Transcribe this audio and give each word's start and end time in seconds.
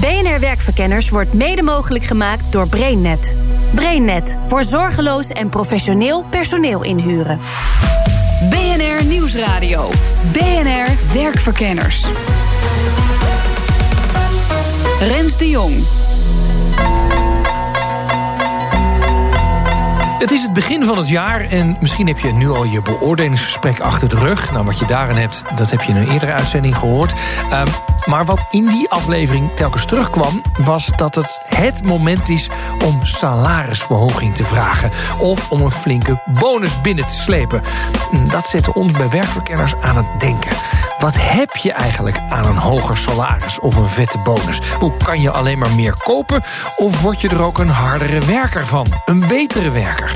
BNR 0.00 0.40
Werkverkenners 0.40 1.08
wordt 1.08 1.34
mede 1.34 1.62
mogelijk 1.62 2.04
gemaakt 2.04 2.52
door 2.52 2.68
BrainNet. 2.68 3.34
BrainNet 3.74 4.38
voor 4.46 4.62
zorgeloos 4.62 5.28
en 5.28 5.48
professioneel 5.48 6.24
personeel 6.30 6.82
inhuren. 6.82 7.38
BNR 8.50 9.04
Nieuwsradio. 9.04 9.88
BNR 10.32 11.12
Werkverkenners. 11.12 12.06
Rens 15.00 15.36
de 15.36 15.48
Jong. 15.48 15.84
Het 20.18 20.30
is 20.30 20.42
het 20.42 20.52
begin 20.52 20.84
van 20.84 20.98
het 20.98 21.08
jaar 21.08 21.40
en 21.40 21.76
misschien 21.80 22.06
heb 22.06 22.18
je 22.18 22.32
nu 22.32 22.48
al 22.48 22.64
je 22.64 22.82
beoordelingsgesprek 22.82 23.80
achter 23.80 24.08
de 24.08 24.18
rug. 24.18 24.52
Nou, 24.52 24.64
wat 24.64 24.78
je 24.78 24.86
daarin 24.86 25.16
hebt, 25.16 25.44
dat 25.54 25.70
heb 25.70 25.80
je 25.80 25.92
in 25.92 25.96
een 25.96 26.08
eerdere 26.08 26.32
uitzending 26.32 26.76
gehoord. 26.76 27.12
Um, 27.52 27.96
maar 28.08 28.24
wat 28.24 28.44
in 28.50 28.64
die 28.64 28.90
aflevering 28.90 29.50
telkens 29.54 29.84
terugkwam, 29.84 30.42
was 30.64 30.90
dat 30.96 31.14
het 31.14 31.40
het 31.44 31.84
moment 31.84 32.28
is 32.28 32.48
om 32.84 33.04
salarisverhoging 33.04 34.34
te 34.34 34.44
vragen. 34.44 34.90
Of 35.18 35.50
om 35.50 35.60
een 35.60 35.70
flinke 35.70 36.22
bonus 36.26 36.80
binnen 36.80 37.06
te 37.06 37.14
slepen. 37.14 37.62
Dat 38.30 38.46
zette 38.46 38.74
ons 38.74 38.92
bij 38.92 39.08
werkverkenners 39.08 39.74
aan 39.80 39.96
het 39.96 40.20
denken. 40.20 40.56
Wat 40.98 41.14
heb 41.16 41.56
je 41.56 41.72
eigenlijk 41.72 42.20
aan 42.28 42.44
een 42.44 42.56
hoger 42.56 42.96
salaris 42.96 43.60
of 43.60 43.76
een 43.76 43.88
vette 43.88 44.18
bonus? 44.18 44.60
Hoe 44.78 44.96
kan 45.04 45.20
je 45.20 45.30
alleen 45.30 45.58
maar 45.58 45.74
meer 45.74 45.94
kopen? 46.04 46.42
Of 46.76 47.02
word 47.02 47.20
je 47.20 47.28
er 47.28 47.42
ook 47.42 47.58
een 47.58 47.68
hardere 47.68 48.20
werker 48.20 48.66
van? 48.66 48.86
Een 49.04 49.24
betere 49.28 49.70
werker? 49.70 50.10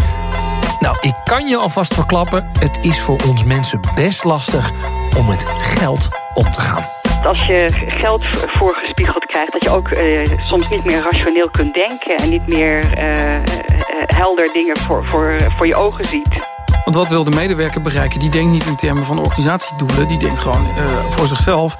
Nou, 0.81 0.97
ik 1.01 1.15
kan 1.25 1.47
je 1.47 1.57
alvast 1.57 1.95
verklappen, 1.95 2.51
het 2.59 2.79
is 2.81 3.01
voor 3.01 3.20
ons 3.27 3.45
mensen 3.45 3.81
best 3.95 4.25
lastig 4.25 4.70
om 5.17 5.27
met 5.27 5.45
geld 5.48 6.09
om 6.35 6.51
te 6.51 6.61
gaan 6.61 7.01
als 7.27 7.47
je 7.47 7.67
geld 7.77 8.25
voorgespiegeld 8.47 9.25
krijgt, 9.25 9.53
dat 9.53 9.65
je 9.65 9.70
ook 9.70 9.91
uh, 9.91 10.25
soms 10.25 10.69
niet 10.69 10.84
meer 10.84 11.03
rationeel 11.03 11.51
kunt 11.51 11.75
denken 11.75 12.17
en 12.17 12.29
niet 12.29 12.47
meer 12.47 12.84
uh, 12.98 13.39
helder 14.06 14.51
dingen 14.53 14.77
voor, 14.77 15.09
voor, 15.09 15.37
voor 15.56 15.67
je 15.67 15.75
ogen 15.75 16.05
ziet. 16.05 16.51
Want 16.84 16.97
wat 16.97 17.09
wil 17.09 17.25
de 17.25 17.31
medewerker 17.31 17.81
bereiken? 17.81 18.20
Die 18.20 18.31
denkt 18.31 18.51
niet 18.51 18.67
in 18.67 18.77
termen 18.77 19.05
van 19.05 19.19
organisatiedoelen. 19.19 20.09
Die 20.09 20.19
denkt 20.19 20.41
gewoon 20.41 20.67
uh, 20.67 20.84
voor 21.09 21.27
zichzelf. 21.27 21.79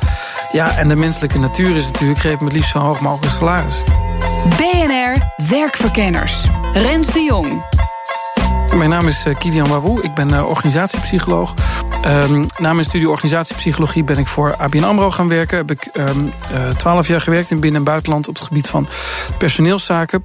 Ja, 0.52 0.76
en 0.76 0.88
de 0.88 0.96
menselijke 0.96 1.38
natuur 1.38 1.77
is 1.77 1.86
natuurlijk... 1.90 2.20
geef 2.20 2.38
me 2.38 2.44
het 2.44 2.52
liefst 2.52 2.70
zo 2.70 2.78
hoog 2.78 3.00
mogelijk 3.00 3.32
salaris. 3.32 3.82
BNR 4.56 5.16
Werkverkenners. 5.48 6.46
Rens 6.72 7.12
de 7.12 7.20
Jong. 7.20 7.62
Mijn 8.74 8.90
naam 8.90 9.08
is 9.08 9.27
Kilian 9.38 9.68
Wawoe. 9.68 10.02
Ik 10.02 10.14
ben 10.14 10.46
organisatiepsycholoog. 10.46 11.54
Um, 12.06 12.47
na 12.58 12.72
mijn 12.72 12.84
studie 12.84 13.08
organisatiepsychologie 13.08 14.05
ben 14.05 14.19
ik 14.19 14.27
voor 14.27 14.56
ABN 14.56 14.83
AMRO 14.83 15.11
gaan 15.11 15.28
werken. 15.28 15.56
Heb 15.56 15.70
ik 15.70 15.91
twaalf 16.77 17.05
um, 17.05 17.12
jaar 17.12 17.20
gewerkt 17.20 17.50
in 17.50 17.61
binnen- 17.61 17.81
en 17.81 17.86
buitenland 17.86 18.28
op 18.28 18.34
het 18.34 18.45
gebied 18.45 18.67
van 18.67 18.89
personeelszaken. 19.39 20.23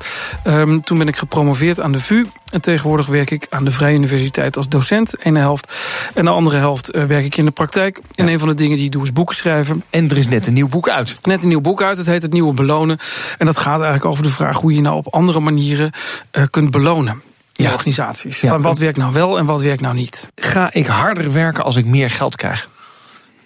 Um, 0.48 0.82
toen 0.82 0.98
ben 0.98 1.08
ik 1.08 1.16
gepromoveerd 1.16 1.80
aan 1.80 1.92
de 1.92 2.00
VU. 2.00 2.26
En 2.50 2.62
tegenwoordig 2.62 3.06
werk 3.06 3.32
ik 3.32 3.48
aan 3.50 3.64
de 3.64 3.72
Vrije 3.72 3.96
Universiteit 3.96 4.58
als 4.58 4.70
docent, 4.70 5.26
ene 5.26 5.40
helft. 5.40 5.74
En 6.14 6.26
de 6.26 6.32
andere 6.32 6.58
helft 6.58 6.96
uh, 6.96 7.04
werk 7.04 7.26
ik 7.26 7.38
in 7.38 7.46
de 7.46 7.52
praktijk. 7.52 8.02
En 8.16 8.26
ja. 8.26 8.32
een 8.32 8.40
van 8.40 8.48
de 8.48 8.54
dingen 8.54 8.76
die 8.76 8.86
ik 8.86 8.92
doe 8.92 9.04
is 9.04 9.14
boeken 9.14 9.36
schrijven. 9.36 9.84
En 9.90 10.10
er 10.10 10.18
is 10.18 10.28
net 10.28 10.48
een 10.48 10.54
nieuw 10.54 10.68
boek 10.68 10.90
uit. 10.90 11.26
Net 11.26 11.42
een 11.42 11.48
nieuw 11.48 11.62
boek 11.62 11.82
uit, 11.82 11.98
het 11.98 12.08
heet 12.08 12.22
Het 12.22 12.34
Nieuwe 12.34 12.54
Belonen. 12.54 12.98
En 13.38 13.46
dat 13.46 13.58
gaat 13.58 13.76
eigenlijk 13.82 14.06
over 14.06 14.24
de 14.24 14.30
vraag 14.30 14.58
hoe 14.58 14.74
je 14.74 14.82
nou 14.82 14.96
op 14.96 15.14
andere 15.14 15.40
manieren 15.40 15.92
uh, 16.32 16.44
kunt 16.50 16.72
belonen 16.72 17.22
ja. 17.64 17.74
organisaties. 17.74 18.42
Ja. 18.42 18.60
Wat 18.60 18.78
werkt 18.78 18.98
nou 18.98 19.14
wel 19.14 19.38
en 19.38 19.46
wat 19.46 19.62
werkt 19.62 19.82
nou 19.82 19.96
niet? 19.96 20.30
Ga 20.36 20.74
ik 20.74 20.88
harder 20.88 21.32
werken 21.32 21.64
als 21.64 21.76
ik 21.76 21.86
meer 21.86 22.10
geld 22.10 22.36
krijg? 22.36 22.70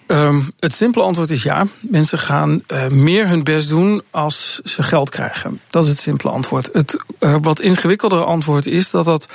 Um, 0.06 0.50
het 0.58 0.74
simpele 0.74 1.04
antwoord 1.04 1.30
is 1.30 1.42
ja. 1.42 1.66
Mensen 1.80 2.18
gaan 2.18 2.62
uh, 2.66 2.86
meer 2.88 3.28
hun 3.28 3.42
best 3.42 3.68
doen 3.68 4.02
als 4.10 4.60
ze 4.64 4.82
geld 4.82 5.10
krijgen. 5.10 5.60
Dat 5.70 5.84
is 5.84 5.90
het 5.90 5.98
simpele 5.98 6.30
antwoord. 6.30 6.68
Het 6.72 6.96
uh, 7.20 7.36
wat 7.42 7.60
ingewikkeldere 7.60 8.24
antwoord 8.24 8.66
is 8.66 8.90
dat 8.90 9.04
dat 9.04 9.28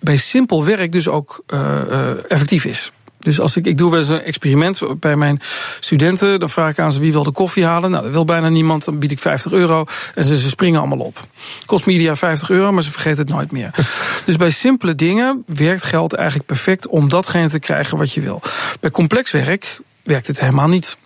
bij 0.00 0.16
simpel 0.16 0.64
werk 0.64 0.92
dus 0.92 1.08
ook 1.08 1.42
uh, 1.46 2.30
effectief 2.30 2.64
is. 2.64 2.92
Dus 3.20 3.40
als 3.40 3.56
ik, 3.56 3.66
ik 3.66 3.78
doe 3.78 3.90
wel 3.90 3.98
eens 3.98 4.08
een 4.08 4.22
experiment 4.22 4.80
bij 5.00 5.16
mijn 5.16 5.40
studenten. 5.80 6.40
Dan 6.40 6.50
vraag 6.50 6.70
ik 6.70 6.78
aan 6.78 6.92
ze 6.92 7.00
wie 7.00 7.12
wil 7.12 7.22
de 7.22 7.30
koffie 7.30 7.64
halen. 7.64 7.90
Nou, 7.90 8.02
dat 8.02 8.12
wil 8.12 8.24
bijna 8.24 8.48
niemand. 8.48 8.84
Dan 8.84 8.98
bied 8.98 9.10
ik 9.10 9.18
50 9.18 9.52
euro. 9.52 9.84
En 10.14 10.24
ze, 10.24 10.38
ze 10.38 10.48
springen 10.48 10.80
allemaal 10.80 10.98
op. 10.98 11.20
Kost 11.66 11.86
media 11.86 12.16
50 12.16 12.50
euro, 12.50 12.72
maar 12.72 12.82
ze 12.82 12.90
vergeten 12.90 13.18
het 13.18 13.34
nooit 13.34 13.52
meer. 13.52 13.70
dus 14.26 14.36
bij 14.36 14.50
simpele 14.50 14.94
dingen 14.94 15.42
werkt 15.46 15.84
geld 15.84 16.12
eigenlijk 16.12 16.48
perfect 16.48 16.86
om 16.86 17.08
datgene 17.08 17.48
te 17.48 17.58
krijgen 17.58 17.98
wat 17.98 18.12
je 18.12 18.20
wil. 18.20 18.42
Bij 18.80 18.90
complex 18.90 19.30
werk 19.30 19.78
werkt 20.02 20.26
het 20.26 20.40
helemaal 20.40 20.68
niet. 20.68 20.96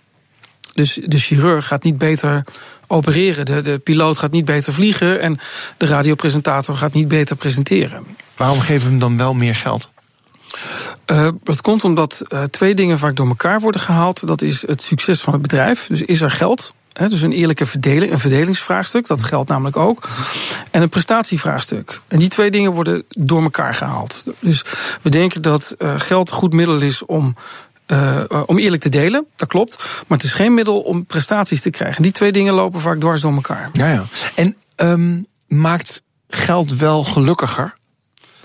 Dus 0.73 0.99
de 1.03 1.19
chirurg 1.19 1.67
gaat 1.67 1.83
niet 1.83 1.97
beter 1.97 2.43
opereren. 2.87 3.45
De, 3.45 3.61
de 3.61 3.79
piloot 3.79 4.17
gaat 4.17 4.31
niet 4.31 4.45
beter 4.45 4.73
vliegen. 4.73 5.21
En 5.21 5.39
de 5.77 5.85
radiopresentator 5.85 6.77
gaat 6.77 6.93
niet 6.93 7.07
beter 7.07 7.35
presenteren. 7.35 8.03
Waarom 8.37 8.59
geven 8.59 8.83
we 8.83 8.89
hem 8.89 8.99
dan 8.99 9.17
wel 9.17 9.33
meer 9.33 9.55
geld? 9.55 9.89
Dat 11.43 11.61
komt 11.61 11.83
omdat 11.83 12.21
uh, 12.29 12.43
twee 12.43 12.75
dingen 12.75 12.99
vaak 12.99 13.15
door 13.15 13.27
elkaar 13.27 13.59
worden 13.59 13.81
gehaald. 13.81 14.27
Dat 14.27 14.41
is 14.41 14.67
het 14.67 14.81
succes 14.81 15.21
van 15.21 15.33
het 15.33 15.41
bedrijf. 15.41 15.87
Dus 15.87 16.01
is 16.01 16.21
er 16.21 16.31
geld? 16.31 16.73
Dus 16.93 17.21
een 17.21 17.31
eerlijke 17.31 17.65
verdeling, 17.65 18.11
een 18.11 18.19
verdelingsvraagstuk, 18.19 19.07
dat 19.07 19.23
geldt 19.23 19.49
namelijk 19.49 19.77
ook. 19.77 20.09
En 20.71 20.81
een 20.81 20.89
prestatievraagstuk. 20.89 22.01
En 22.07 22.19
die 22.19 22.29
twee 22.29 22.51
dingen 22.51 22.71
worden 22.71 23.03
door 23.09 23.41
elkaar 23.41 23.73
gehaald. 23.73 24.23
Dus 24.39 24.63
we 25.01 25.09
denken 25.09 25.41
dat 25.41 25.75
uh, 25.77 25.93
geld 25.97 26.29
een 26.29 26.35
goed 26.35 26.53
middel 26.53 26.81
is 26.81 27.05
om 27.05 27.35
om 28.45 28.57
eerlijk 28.57 28.81
te 28.81 28.89
delen, 28.89 29.25
dat 29.35 29.47
klopt. 29.47 29.77
Maar 30.07 30.17
het 30.17 30.27
is 30.27 30.33
geen 30.33 30.53
middel 30.53 30.81
om 30.81 31.05
prestaties 31.05 31.61
te 31.61 31.69
krijgen. 31.69 32.01
Die 32.01 32.11
twee 32.11 32.31
dingen 32.31 32.53
lopen 32.53 32.79
vaak 32.79 32.99
dwars 32.99 33.21
door 33.21 33.33
elkaar. 33.33 33.69
Ja, 33.73 33.91
ja. 33.91 34.05
En 34.35 34.55
um, 34.75 35.27
maakt 35.47 36.01
geld 36.29 36.75
wel 36.75 37.03
gelukkiger? 37.03 37.73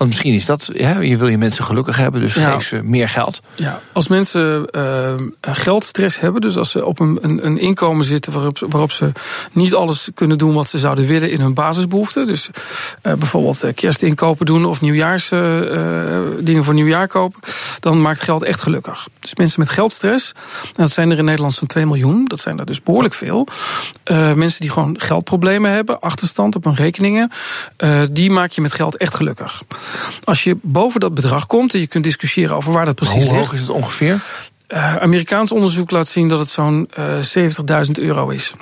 Want 0.01 0.13
misschien 0.13 0.35
is 0.35 0.45
dat, 0.45 0.71
ja, 0.73 1.01
je 1.01 1.17
wil 1.17 1.29
je 1.29 1.39
mensen 1.39 1.65
gelukkig 1.65 1.97
hebben, 1.97 2.21
dus 2.21 2.35
ja. 2.35 2.53
geef 2.53 2.67
ze 2.67 2.81
meer 2.83 3.09
geld. 3.09 3.43
Ja, 3.55 3.81
als 3.93 4.09
mensen 4.09 4.69
uh, 4.73 5.15
geldstress 5.41 6.21
hebben, 6.21 6.41
dus 6.41 6.57
als 6.57 6.71
ze 6.71 6.85
op 6.85 7.01
een, 7.01 7.19
een, 7.23 7.47
een 7.47 7.59
inkomen 7.59 8.05
zitten 8.05 8.33
waarop, 8.33 8.59
waarop 8.69 8.93
ze 8.93 9.13
niet 9.53 9.75
alles 9.75 10.09
kunnen 10.15 10.39
doen 10.39 10.55
wat 10.55 10.69
ze 10.69 10.79
zouden 10.79 11.07
willen 11.07 11.31
in 11.31 11.41
hun 11.41 11.55
basisbehoeften. 11.55 12.27
Dus 12.27 12.51
uh, 13.03 13.13
bijvoorbeeld 13.13 13.65
kerstinkopen 13.75 14.47
doen 14.47 14.65
of 14.65 14.81
nieuwjaars 14.81 15.31
uh, 15.31 16.19
dingen 16.41 16.65
voor 16.65 16.75
nieuwjaar 16.75 17.09
kopen, 17.09 17.41
dan 17.81 18.01
maakt 18.01 18.23
geld 18.23 18.43
echt 18.43 18.63
gelukkig. 18.63 19.09
Dus 19.19 19.35
mensen 19.35 19.61
met 19.61 19.71
geldstress, 19.71 20.33
en 20.63 20.83
dat 20.83 20.91
zijn 20.91 21.11
er 21.11 21.19
in 21.19 21.25
Nederland 21.25 21.55
zo'n 21.55 21.69
2 21.69 21.87
miljoen, 21.87 22.25
dat 22.25 22.41
zijn 22.41 22.59
er 22.59 22.67
dus 22.67 22.83
behoorlijk 22.83 23.15
veel. 23.15 23.47
mensen 24.35 24.61
die 24.61 24.71
gewoon 24.71 25.01
geldproblemen 25.01 25.71
hebben, 25.71 26.01
achterstand 26.01 26.57
op 26.57 26.65
hun 26.65 26.75
rekeningen, 26.75 27.31
die 28.11 28.31
maak 28.31 28.51
je 28.51 28.61
met 28.61 28.73
geld 28.73 28.97
echt 28.97 29.15
gelukkig. 29.15 29.63
Als 30.25 30.45
je 30.45 30.57
boven 30.63 31.01
dat 31.01 31.15
bedrag 31.15 31.47
komt, 31.47 31.75
en 31.75 31.81
je 31.81 31.87
kunt 31.87 32.05
discussiëren 32.05 32.57
over 32.57 32.73
waar 32.73 32.85
dat 32.85 32.95
precies 32.95 33.15
ligt. 33.15 33.29
Hoe 33.29 33.39
hoog 33.39 33.53
is 33.53 33.59
het 33.59 33.69
ongeveer? 33.69 34.21
Uh, 34.69 34.97
Amerikaans 34.97 35.53
onderzoek 35.53 35.91
laat 35.91 36.09
zien 36.09 36.29
dat 36.29 36.39
het 36.39 36.49
zo'n 36.49 36.91
uh, 36.99 37.87
70.000 37.87 37.91
euro 37.93 38.29
is. 38.29 38.55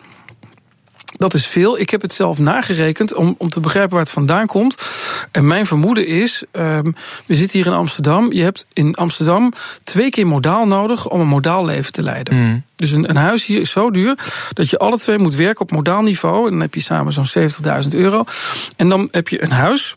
Dat 1.19 1.35
is 1.35 1.47
veel. 1.47 1.79
Ik 1.79 1.91
heb 1.91 2.03
het 2.03 2.15
zelf 2.15 2.39
nagerekend 2.39 3.15
om, 3.15 3.35
om 3.39 3.49
te 3.49 3.61
begrijpen 3.61 3.93
waar 3.93 4.03
het 4.03 4.11
vandaan 4.11 4.47
komt. 4.47 4.83
En 5.31 5.47
mijn 5.47 5.67
vermoeden 5.67 6.07
is, 6.07 6.45
um, 6.53 6.95
we 7.27 7.35
zitten 7.35 7.59
hier 7.59 7.67
in 7.69 7.79
Amsterdam. 7.79 8.33
Je 8.33 8.43
hebt 8.43 8.67
in 8.73 8.95
Amsterdam 8.95 9.53
twee 9.85 10.11
keer 10.11 10.27
modaal 10.27 10.67
nodig 10.67 11.09
om 11.09 11.21
een 11.21 11.27
modaal 11.27 11.65
leven 11.65 11.93
te 11.93 12.03
leiden. 12.03 12.37
Mm. 12.37 12.63
Dus 12.77 12.91
een, 12.91 13.09
een, 13.09 13.17
huis 13.17 13.47
hier 13.47 13.61
is 13.61 13.71
zo 13.71 13.91
duur 13.91 14.19
dat 14.53 14.71
je 14.71 14.79
alle 14.79 14.99
twee 14.99 15.19
moet 15.19 15.35
werken 15.35 15.61
op 15.61 15.71
modaal 15.71 16.03
niveau. 16.03 16.45
En 16.45 16.51
dan 16.51 16.61
heb 16.61 16.75
je 16.75 16.81
samen 16.81 17.13
zo'n 17.13 17.51
70.000 17.83 17.89
euro. 17.91 18.25
En 18.77 18.89
dan 18.89 19.09
heb 19.11 19.29
je 19.29 19.43
een 19.43 19.53
huis 19.53 19.95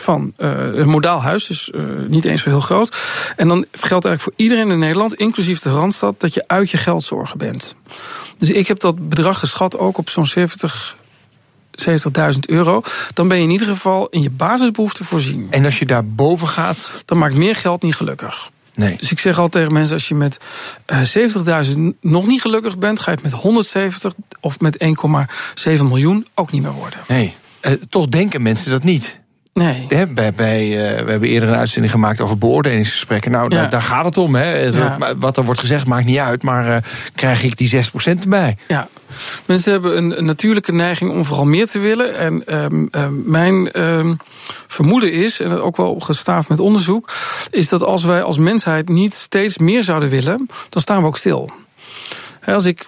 van 0.00 0.32
uh, 0.38 0.50
een 0.74 0.88
modaal 0.88 1.22
huis, 1.22 1.46
dus 1.46 1.70
uh, 1.74 1.82
niet 2.08 2.24
eens 2.24 2.42
zo 2.42 2.48
heel 2.48 2.60
groot. 2.60 2.96
En 3.36 3.48
dan 3.48 3.66
geldt 3.72 4.04
eigenlijk 4.04 4.20
voor 4.20 4.32
iedereen 4.36 4.70
in 4.70 4.78
Nederland, 4.78 5.14
inclusief 5.14 5.58
de 5.58 5.70
Randstad, 5.70 6.20
dat 6.20 6.34
je 6.34 6.44
uit 6.46 6.70
je 6.70 6.76
geldzorgen 6.76 7.38
bent. 7.38 7.74
Dus 8.38 8.50
ik 8.50 8.66
heb 8.66 8.80
dat 8.80 9.08
bedrag 9.08 9.38
geschat 9.38 9.78
ook 9.78 9.98
op 9.98 10.08
zo'n 10.08 10.26
70. 10.26 10.96
70.000 11.78 12.38
euro, 12.46 12.82
dan 13.14 13.28
ben 13.28 13.36
je 13.36 13.42
in 13.42 13.50
ieder 13.50 13.66
geval 13.66 14.06
in 14.08 14.22
je 14.22 14.30
basisbehoeften 14.30 15.04
voorzien. 15.04 15.46
En 15.50 15.64
als 15.64 15.78
je 15.78 15.86
daar 15.86 16.04
boven 16.06 16.48
gaat? 16.48 16.90
Dan 17.04 17.18
maakt 17.18 17.36
meer 17.36 17.54
geld 17.54 17.82
niet 17.82 17.94
gelukkig. 17.94 18.50
Nee. 18.78 18.96
Dus 18.96 19.10
ik 19.10 19.18
zeg 19.18 19.34
altijd 19.34 19.52
tegen 19.52 19.72
mensen: 19.72 19.94
als 19.94 20.08
je 20.08 20.14
met 20.14 20.38
uh, 20.86 21.66
70.000 21.66 21.78
nog 22.00 22.26
niet 22.26 22.40
gelukkig 22.40 22.78
bent, 22.78 23.00
ga 23.00 23.10
je 23.10 23.16
het 23.16 23.24
met 23.24 23.32
170 23.32 24.14
of 24.40 24.60
met 24.60 24.84
1,7 25.64 25.82
miljoen 25.82 26.26
ook 26.34 26.52
niet 26.52 26.62
meer 26.62 26.72
worden. 26.72 26.98
Nee, 27.08 27.34
uh, 27.62 27.72
toch 27.88 28.06
denken 28.06 28.42
mensen 28.42 28.70
dat 28.70 28.82
niet. 28.82 29.20
Nee. 29.58 29.86
Hè, 29.88 30.06
bij, 30.06 30.32
bij, 30.32 30.66
uh, 30.66 31.04
we 31.04 31.10
hebben 31.10 31.28
eerder 31.28 31.48
een 31.48 31.56
uitzending 31.56 31.92
gemaakt 31.92 32.20
over 32.20 32.38
beoordelingsgesprekken. 32.38 33.30
Nou, 33.30 33.44
ja. 33.48 33.60
daar, 33.60 33.70
daar, 33.70 33.82
gaat 33.82 34.04
het 34.04 34.18
om. 34.18 34.34
Hè. 34.34 34.70
Wat 35.18 35.36
er 35.36 35.44
wordt 35.44 35.60
gezegd 35.60 35.86
maakt 35.86 36.04
niet 36.04 36.18
uit, 36.18 36.42
maar 36.42 36.66
uh, 36.66 36.76
krijg 37.14 37.42
ik 37.42 37.56
die 37.56 37.76
6% 37.76 37.78
erbij? 38.20 38.56
Ja. 38.68 38.88
Mensen 39.44 39.72
hebben 39.72 39.96
een, 39.96 40.18
een, 40.18 40.24
natuurlijke 40.24 40.72
neiging 40.72 41.10
om 41.10 41.24
vooral 41.24 41.44
meer 41.44 41.66
te 41.66 41.78
willen. 41.78 42.16
En 42.16 42.54
um, 42.54 42.88
um, 42.92 43.22
mijn 43.26 43.82
um, 43.82 44.16
vermoeden 44.66 45.12
is, 45.12 45.40
en 45.40 45.60
ook 45.60 45.76
wel 45.76 45.98
gestaafd 45.98 46.48
met 46.48 46.60
onderzoek, 46.60 47.10
is 47.50 47.68
dat 47.68 47.82
als 47.82 48.04
wij 48.04 48.22
als 48.22 48.38
mensheid 48.38 48.88
niet 48.88 49.14
steeds 49.14 49.58
meer 49.58 49.82
zouden 49.82 50.08
willen, 50.08 50.48
dan 50.68 50.82
staan 50.82 51.00
we 51.00 51.06
ook 51.06 51.16
stil. 51.16 51.50
Als 52.44 52.64
ik 52.64 52.86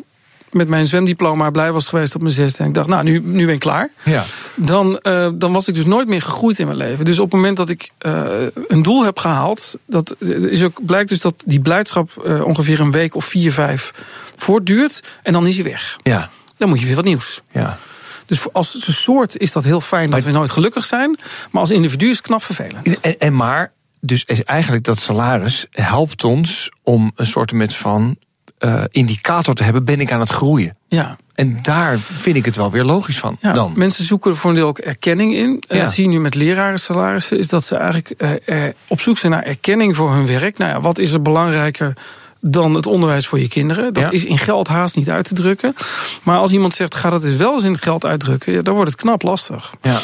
met 0.51 0.69
mijn 0.69 0.87
zwemdiploma 0.87 1.51
blij 1.51 1.73
was 1.73 1.87
geweest 1.87 2.15
op 2.15 2.21
mijn 2.21 2.35
zesde. 2.35 2.63
En 2.63 2.69
ik 2.69 2.75
dacht, 2.75 2.89
nou, 2.89 3.03
nu, 3.03 3.21
nu 3.25 3.45
ben 3.45 3.55
ik 3.55 3.61
klaar. 3.61 3.91
Ja. 4.05 4.25
Dan, 4.55 5.01
uh, 5.03 5.29
dan 5.35 5.53
was 5.53 5.69
ik 5.69 5.75
dus 5.75 5.85
nooit 5.85 6.09
meer 6.09 6.23
gegroeid 6.23 6.59
in 6.59 6.67
mijn 6.67 6.79
leven. 6.79 7.05
Dus 7.05 7.19
op 7.19 7.25
het 7.25 7.35
moment 7.35 7.57
dat 7.57 7.69
ik 7.69 7.91
uh, 8.01 8.47
een 8.67 8.83
doel 8.83 9.05
heb 9.05 9.19
gehaald... 9.19 9.79
Dat 9.87 10.17
is 10.49 10.63
ook, 10.63 10.85
blijkt 10.87 11.09
dus 11.09 11.21
dat 11.21 11.35
die 11.47 11.61
blijdschap 11.61 12.23
uh, 12.25 12.45
ongeveer 12.45 12.81
een 12.81 12.91
week 12.91 13.15
of 13.15 13.25
vier, 13.25 13.53
vijf 13.53 13.93
voortduurt. 14.37 15.03
En 15.23 15.33
dan 15.33 15.47
is 15.47 15.55
hij 15.55 15.65
weg. 15.65 15.97
Ja. 16.03 16.31
Dan 16.57 16.69
moet 16.69 16.81
je 16.81 16.87
weer 16.87 16.97
wat 16.97 17.05
nieuws. 17.05 17.41
Ja. 17.53 17.79
Dus 18.27 18.53
als 18.53 19.03
soort 19.03 19.37
is 19.37 19.53
dat 19.53 19.65
heel 19.65 19.81
fijn 19.81 20.11
dat 20.11 20.23
we 20.23 20.33
nooit 20.33 20.51
gelukkig 20.51 20.85
zijn. 20.85 21.19
Maar 21.51 21.61
als 21.61 21.71
individu 21.71 22.09
is 22.09 22.17
het 22.17 22.27
knap 22.27 22.43
vervelend. 22.43 23.01
En, 23.01 23.19
en 23.19 23.37
maar, 23.37 23.73
dus 24.01 24.25
eigenlijk 24.25 24.85
dat 24.85 24.99
salaris 24.99 25.67
helpt 25.71 26.25
ons 26.25 26.71
om 26.83 27.13
een 27.15 27.27
soort 27.27 27.53
met 27.53 27.75
van 27.75 28.17
uh, 28.61 28.83
indicator 28.91 29.55
te 29.55 29.63
hebben, 29.63 29.85
ben 29.85 30.01
ik 30.01 30.13
aan 30.13 30.21
het 30.21 30.31
groeien. 30.31 30.77
Ja. 30.89 31.17
En 31.35 31.59
daar 31.63 31.99
vind 31.99 32.37
ik 32.37 32.45
het 32.45 32.57
wel 32.57 32.71
weer 32.71 32.85
logisch 32.85 33.19
van. 33.19 33.37
Ja, 33.41 33.53
dan. 33.53 33.73
Mensen 33.77 34.05
zoeken 34.05 34.31
er 34.31 34.37
voor 34.37 34.51
een 34.51 34.57
deel 34.57 34.67
ook 34.67 34.79
erkenning 34.79 35.35
in. 35.35 35.63
Ja. 35.69 35.79
Dat 35.83 35.93
zie 35.93 36.05
je 36.05 36.11
nu 36.11 36.21
met 36.21 36.35
lerarensalarissen. 36.35 37.39
Is 37.39 37.49
dat 37.49 37.65
ze 37.65 37.77
eigenlijk 37.77 38.41
uh, 38.47 38.63
op 38.87 39.01
zoek 39.01 39.19
zijn 39.19 39.33
naar 39.33 39.43
erkenning 39.43 39.97
voor 39.97 40.13
hun 40.13 40.27
werk. 40.27 40.59
Nou 40.59 40.71
ja, 40.73 40.81
wat 40.81 40.99
is 40.99 41.13
er 41.13 41.23
belangrijker 41.23 41.97
dan 42.41 42.75
het 42.75 42.87
onderwijs 42.87 43.27
voor 43.27 43.41
je 43.41 43.49
kinderen? 43.49 43.93
Dat 43.93 44.05
Ja. 44.05 44.11
is 44.11 44.25
in 44.25 44.39
geld 44.39 44.69
haast 44.69 44.97
niet 44.97 45.11
uit 45.11 45.25
te 45.25 45.35
drukken. 45.35 45.75
Maar 46.23 46.39
als 46.39 46.53
iemand 46.53 46.75
zegt, 46.75 46.95
ga 46.95 47.11
dat 47.11 47.23
dus 47.23 47.37
wel 47.37 47.53
eens 47.53 47.65
in 47.65 47.79
geld 47.79 48.05
uitdrukken... 48.05 48.53
Ja, 48.53 48.63
dan 48.63 48.75
wordt 48.75 48.91
het 48.91 49.01
knap 49.01 49.23
lastig. 49.23 49.75
Ja. 49.83 50.01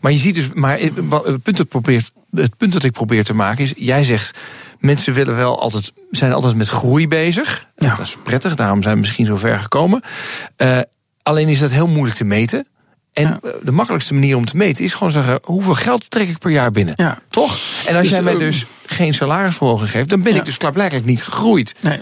Maar 0.00 0.12
je 0.12 0.18
ziet 0.18 0.34
dus, 0.34 0.48
maar 0.52 0.78
het 0.78 1.42
punt, 1.42 1.56
dat 1.56 1.68
probeert, 1.68 2.12
het 2.34 2.56
punt 2.56 2.72
dat 2.72 2.84
ik 2.84 2.92
probeer 2.92 3.24
te 3.24 3.34
maken 3.34 3.64
is, 3.64 3.72
jij 3.76 4.04
zegt, 4.04 4.38
mensen 4.84 5.12
willen 5.12 5.36
wel 5.36 5.60
altijd, 5.60 5.92
zijn 6.10 6.32
altijd 6.32 6.54
met 6.54 6.68
groei 6.68 7.08
bezig. 7.08 7.66
Ja. 7.76 7.88
Dat 7.96 8.06
is 8.06 8.16
prettig, 8.22 8.54
daarom 8.54 8.82
zijn 8.82 8.94
we 8.94 9.00
misschien 9.00 9.26
zo 9.26 9.36
ver 9.36 9.58
gekomen. 9.58 10.02
Uh, 10.56 10.78
alleen 11.22 11.48
is 11.48 11.58
dat 11.58 11.70
heel 11.70 11.88
moeilijk 11.88 12.16
te 12.16 12.24
meten. 12.24 12.66
En 13.12 13.22
Ja. 13.28 13.40
de 13.62 13.70
makkelijkste 13.72 14.14
manier 14.14 14.36
om 14.36 14.44
te 14.44 14.56
meten 14.56 14.84
is 14.84 14.92
gewoon 14.94 15.12
zeggen: 15.12 15.38
hoeveel 15.42 15.74
geld 15.74 16.10
trek 16.10 16.28
ik 16.28 16.38
per 16.38 16.50
jaar 16.50 16.70
binnen? 16.70 16.94
Ja. 16.96 17.18
Toch? 17.28 17.58
En 17.86 17.94
als 17.94 18.02
Dus, 18.02 18.10
jij 18.12 18.22
mij 18.22 18.32
eh, 18.32 18.38
dus 18.38 18.66
geen 18.86 19.14
salarisverhoging 19.14 19.90
geeft, 19.90 20.08
dan 20.08 20.22
ben 20.22 20.34
ik 20.36 20.44
dus 20.44 20.56
klaarblijkelijk 20.56 21.06
niet 21.06 21.22
gegroeid. 21.22 21.74
Nee. 21.80 22.00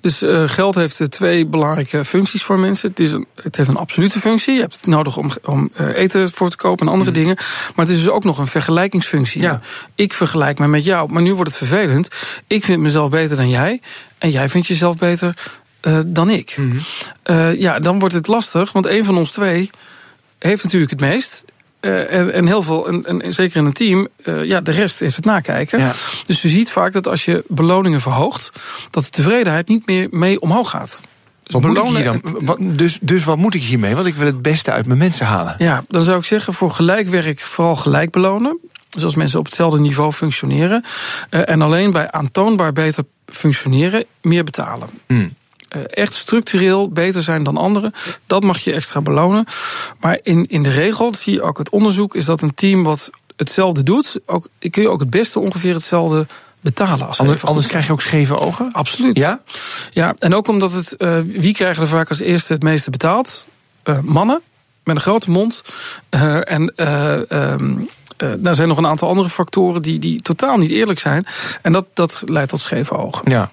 Dus 0.00 0.22
uh, 0.22 0.48
geld 0.48 0.74
heeft 0.74 1.00
uh, 1.00 1.06
twee 1.06 1.46
belangrijke 1.46 2.04
functies 2.04 2.42
voor 2.42 2.58
mensen. 2.58 2.88
Het, 2.88 3.00
is 3.00 3.12
een, 3.12 3.26
het 3.34 3.56
heeft 3.56 3.68
een 3.68 3.76
absolute 3.76 4.20
functie. 4.20 4.54
Je 4.54 4.60
hebt 4.60 4.74
het 4.74 4.86
nodig 4.86 5.16
om, 5.16 5.30
om 5.44 5.70
uh, 5.80 5.96
eten 5.96 6.30
voor 6.30 6.50
te 6.50 6.56
kopen 6.56 6.86
en 6.86 6.92
andere 6.92 7.10
dingen. 7.10 7.34
Maar 7.74 7.86
het 7.86 7.94
is 7.94 7.98
dus 7.98 8.08
ook 8.08 8.24
nog 8.24 8.38
een 8.38 8.46
vergelijkingsfunctie. 8.46 9.40
Ja. 9.40 9.60
Ik 9.94 10.12
vergelijk 10.12 10.58
me 10.58 10.68
met 10.68 10.84
jou, 10.84 11.12
maar 11.12 11.22
nu 11.22 11.34
wordt 11.34 11.50
het 11.50 11.58
vervelend. 11.58 12.08
Ik 12.46 12.64
vind 12.64 12.82
mezelf 12.82 13.10
beter 13.10 13.36
dan 13.36 13.48
jij. 13.48 13.80
En 14.18 14.30
jij 14.30 14.48
vindt 14.48 14.66
jezelf 14.66 14.96
beter 14.96 15.34
uh, 15.82 15.98
dan 16.06 16.30
ik. 16.30 16.56
Mhm. 16.56 16.78
Uh, 17.24 17.60
ja, 17.60 17.78
dan 17.78 17.98
wordt 17.98 18.14
het 18.14 18.26
lastig, 18.26 18.72
want 18.72 18.86
een 18.86 19.04
van 19.04 19.18
ons 19.18 19.30
twee 19.30 19.70
heeft 20.38 20.62
natuurlijk 20.62 20.90
het 20.90 21.00
meest. 21.00 21.44
Uh, 21.80 22.12
en, 22.12 22.32
en 22.32 22.46
heel 22.46 22.62
veel, 22.62 22.88
en, 22.88 23.22
en 23.22 23.34
zeker 23.34 23.56
in 23.56 23.64
een 23.64 23.72
team, 23.72 24.08
uh, 24.24 24.44
ja, 24.44 24.60
de 24.60 24.70
rest 24.70 25.00
heeft 25.00 25.16
het 25.16 25.24
nakijken. 25.24 25.78
Ja. 25.78 25.92
Dus 26.26 26.42
je 26.42 26.48
ziet 26.48 26.70
vaak 26.70 26.92
dat 26.92 27.08
als 27.08 27.24
je 27.24 27.44
beloningen 27.48 28.00
verhoogt, 28.00 28.50
dat 28.90 29.04
de 29.04 29.10
tevredenheid 29.10 29.68
niet 29.68 29.86
meer 29.86 30.08
mee 30.10 30.40
omhoog 30.40 30.70
gaat. 30.70 31.00
Dus 31.42 31.52
Wat 31.52 31.62
moet 31.62 31.98
ik 31.98 32.04
dan? 32.04 32.20
Wat, 32.22 32.58
dus, 32.60 32.98
dus 33.02 33.24
wat 33.24 33.36
moet 33.36 33.54
ik 33.54 33.62
hiermee? 33.62 33.94
Want 33.94 34.06
ik 34.06 34.14
wil 34.14 34.26
het 34.26 34.42
beste 34.42 34.70
uit 34.70 34.86
mijn 34.86 34.98
mensen 34.98 35.26
halen. 35.26 35.54
Ja, 35.58 35.84
dan 35.88 36.02
zou 36.02 36.18
ik 36.18 36.24
zeggen 36.24 36.54
voor 36.54 36.70
gelijk 36.70 37.08
werk 37.08 37.40
vooral 37.40 37.76
gelijk 37.76 38.10
belonen. 38.10 38.60
Dus 38.88 39.04
als 39.04 39.14
mensen 39.14 39.38
op 39.38 39.44
hetzelfde 39.44 39.80
niveau 39.80 40.12
functioneren. 40.12 40.84
Uh, 41.30 41.48
en 41.48 41.62
alleen 41.62 41.92
bij 41.92 42.10
aantoonbaar 42.10 42.72
beter 42.72 43.04
functioneren 43.26 44.04
meer 44.22 44.44
betalen. 44.44 44.88
Hmm. 45.06 45.34
Uh, 45.76 45.82
echt 45.88 46.14
structureel 46.14 46.88
beter 46.88 47.22
zijn 47.22 47.42
dan 47.42 47.56
anderen, 47.56 47.92
dat 48.26 48.42
mag 48.42 48.58
je 48.58 48.72
extra 48.72 49.00
belonen. 49.00 49.44
Maar 50.00 50.18
in, 50.22 50.46
in 50.46 50.62
de 50.62 50.70
regel, 50.70 51.14
zie 51.14 51.32
je 51.32 51.42
ook 51.42 51.58
uit 51.58 51.70
onderzoek, 51.70 52.14
is 52.14 52.24
dat 52.24 52.42
een 52.42 52.54
team 52.54 52.82
wat 52.82 53.10
hetzelfde 53.36 53.82
doet, 53.82 54.20
ook, 54.26 54.48
kun 54.70 54.82
je 54.82 54.88
ook 54.88 55.00
het 55.00 55.10
beste 55.10 55.38
ongeveer 55.40 55.74
hetzelfde 55.74 56.26
betalen. 56.60 57.06
Als 57.06 57.20
Anders, 57.20 57.44
anders 57.44 57.66
krijg 57.66 57.86
je 57.86 57.92
ook 57.92 58.00
scheve 58.00 58.38
ogen? 58.38 58.72
Absoluut. 58.72 59.16
Ja? 59.16 59.40
Ja, 59.90 60.14
en 60.18 60.34
ook 60.34 60.48
omdat 60.48 60.72
het, 60.72 60.94
uh, 60.98 61.20
wie 61.20 61.54
krijgen 61.54 61.82
er 61.82 61.88
vaak 61.88 62.08
als 62.08 62.20
eerste 62.20 62.52
het 62.52 62.62
meeste 62.62 62.90
betaald? 62.90 63.46
Uh, 63.84 64.00
mannen, 64.00 64.40
met 64.84 64.96
een 64.96 65.02
grote 65.02 65.30
mond. 65.30 65.62
Uh, 66.10 66.50
en 66.52 66.72
um, 66.76 67.88
uh, 68.22 68.46
er 68.46 68.54
zijn 68.54 68.68
nog 68.68 68.78
een 68.78 68.86
aantal 68.86 69.08
andere 69.08 69.28
factoren 69.28 69.82
die, 69.82 69.98
die 69.98 70.22
totaal 70.22 70.56
niet 70.56 70.70
eerlijk 70.70 70.98
zijn. 70.98 71.26
En 71.62 71.72
dat, 71.72 71.86
dat 71.94 72.22
leidt 72.26 72.50
tot 72.50 72.60
scheve 72.60 72.96
ogen. 72.96 73.30
Ja. 73.30 73.50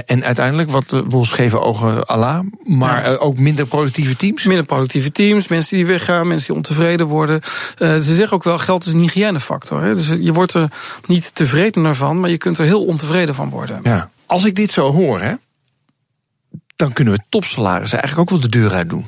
En 0.00 0.24
uiteindelijk, 0.24 0.70
wat 0.70 0.92
uh, 0.92 1.22
scheve 1.22 1.60
ogen 1.60 2.06
Allah, 2.06 2.40
maar 2.64 3.10
ja. 3.10 3.16
ook 3.16 3.38
minder 3.38 3.66
productieve 3.66 4.16
teams? 4.16 4.44
Minder 4.44 4.64
productieve 4.64 5.12
teams, 5.12 5.48
mensen 5.48 5.76
die 5.76 5.86
weggaan, 5.86 6.28
mensen 6.28 6.46
die 6.46 6.56
ontevreden 6.56 7.06
worden. 7.06 7.40
Uh, 7.78 7.94
ze 7.94 8.14
zeggen 8.14 8.36
ook 8.36 8.44
wel, 8.44 8.58
geld 8.58 8.86
is 8.86 8.92
een 8.92 9.00
hygiënefactor. 9.00 9.82
Hè? 9.82 9.94
Dus 9.94 10.08
je 10.08 10.32
wordt 10.32 10.54
er 10.54 10.68
niet 11.06 11.34
tevredener 11.34 11.94
van, 11.94 12.20
maar 12.20 12.30
je 12.30 12.38
kunt 12.38 12.58
er 12.58 12.64
heel 12.64 12.84
ontevreden 12.84 13.34
van 13.34 13.50
worden. 13.50 13.80
Ja. 13.82 14.10
Als 14.26 14.44
ik 14.44 14.54
dit 14.54 14.70
zo 14.70 14.92
hoor, 14.92 15.20
hè, 15.20 15.34
dan 16.76 16.92
kunnen 16.92 17.14
we 17.14 17.20
topsalarissen 17.28 17.98
eigenlijk 17.98 18.30
ook 18.30 18.40
wel 18.40 18.50
de 18.50 18.58
deur 18.58 18.72
uit 18.72 18.90
doen. 18.90 19.06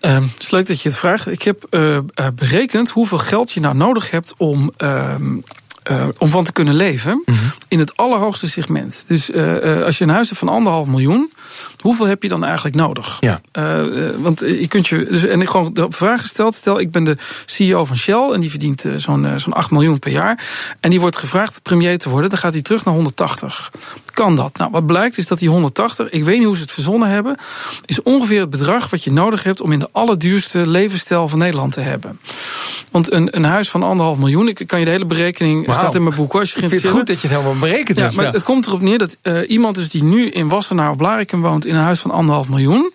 Uh, 0.00 0.14
het 0.14 0.42
is 0.42 0.50
leuk 0.50 0.66
dat 0.66 0.80
je 0.80 0.88
het 0.88 0.98
vraagt. 0.98 1.26
Ik 1.26 1.42
heb 1.42 1.66
uh, 1.70 1.98
berekend 2.34 2.90
hoeveel 2.90 3.18
geld 3.18 3.52
je 3.52 3.60
nou 3.60 3.76
nodig 3.76 4.10
hebt 4.10 4.34
om, 4.36 4.72
uh, 5.90 5.96
uh, 6.00 6.08
om 6.18 6.28
van 6.28 6.44
te 6.44 6.52
kunnen 6.52 6.74
leven. 6.74 7.22
Mhm. 7.24 7.36
Mm 7.36 7.42
-hmm. 7.42 7.52
In 7.68 7.78
het 7.78 7.96
allerhoogste 7.96 8.48
segment. 8.48 9.04
Dus 9.06 9.30
uh, 9.30 9.82
als 9.82 9.98
je 9.98 10.04
een 10.04 10.10
huis 10.10 10.28
hebt 10.28 10.40
van 10.40 10.48
anderhalf 10.48 10.86
miljoen, 10.86 11.32
hoeveel 11.80 12.06
heb 12.06 12.22
je 12.22 12.28
dan 12.28 12.44
eigenlijk 12.44 12.76
nodig? 12.76 13.16
Ja. 13.20 13.40
Uh, 13.52 13.84
want 14.18 14.40
je 14.40 14.68
kunt 14.68 14.86
je. 14.88 15.06
Dus, 15.10 15.24
en 15.24 15.40
ik 15.40 15.48
gewoon 15.48 15.70
de 15.72 15.86
vraag 15.88 16.20
gesteld: 16.20 16.54
stel, 16.54 16.80
ik 16.80 16.90
ben 16.90 17.04
de 17.04 17.16
CEO 17.44 17.84
van 17.84 17.96
Shell 17.96 18.30
en 18.32 18.40
die 18.40 18.50
verdient 18.50 18.84
zo'n 18.96 19.28
zo'n 19.36 19.52
8 19.52 19.70
miljoen 19.70 19.98
per 19.98 20.12
jaar. 20.12 20.44
En 20.80 20.90
die 20.90 21.00
wordt 21.00 21.16
gevraagd 21.16 21.62
premier 21.62 21.98
te 21.98 22.08
worden, 22.08 22.30
dan 22.30 22.38
gaat 22.38 22.52
hij 22.52 22.62
terug 22.62 22.84
naar 22.84 22.94
180. 22.94 23.70
Kan 24.16 24.36
dat? 24.36 24.58
Nou, 24.58 24.70
wat 24.70 24.86
blijkt 24.86 25.18
is 25.18 25.26
dat 25.26 25.38
die 25.38 25.48
180, 25.48 26.10
ik 26.10 26.24
weet 26.24 26.36
niet 26.36 26.46
hoe 26.46 26.56
ze 26.56 26.62
het 26.62 26.72
verzonnen 26.72 27.08
hebben, 27.08 27.36
is 27.84 28.02
ongeveer 28.02 28.40
het 28.40 28.50
bedrag 28.50 28.90
wat 28.90 29.04
je 29.04 29.12
nodig 29.12 29.42
hebt 29.42 29.60
om 29.60 29.72
in 29.72 29.78
de 29.78 29.88
allerduurste 29.92 30.66
levensstijl 30.66 31.28
van 31.28 31.38
Nederland 31.38 31.72
te 31.72 31.80
hebben. 31.80 32.20
Want 32.90 33.12
een, 33.12 33.36
een 33.36 33.44
huis 33.44 33.68
van 33.68 33.82
anderhalf 33.82 34.18
miljoen, 34.18 34.48
ik 34.48 34.66
kan 34.66 34.78
je 34.78 34.84
de 34.84 34.90
hele 34.90 35.06
berekening, 35.06 35.66
wow. 35.66 35.74
staat 35.74 35.94
in 35.94 36.02
mijn 36.02 36.14
boek 36.14 36.32
hoor. 36.32 36.40
Als 36.40 36.52
je 36.52 36.60
ik 36.60 36.68
vind 36.68 36.82
het 36.82 36.90
goed 36.90 37.06
dat 37.06 37.20
je 37.20 37.28
het 37.28 37.36
helemaal 37.36 37.58
berekend 37.58 37.96
ja, 37.96 38.02
hebt. 38.02 38.16
Maar 38.16 38.24
ja. 38.24 38.30
het 38.30 38.42
komt 38.42 38.66
erop 38.66 38.80
neer 38.80 38.98
dat 38.98 39.16
uh, 39.22 39.50
iemand 39.50 39.76
is 39.76 39.90
die 39.90 40.04
nu 40.04 40.28
in 40.28 40.48
Wassenaar 40.48 40.90
of 40.90 40.96
Blarikum 40.96 41.40
woont 41.40 41.66
in 41.66 41.74
een 41.74 41.82
huis 41.82 42.00
van 42.00 42.10
anderhalf 42.10 42.48
miljoen. 42.48 42.92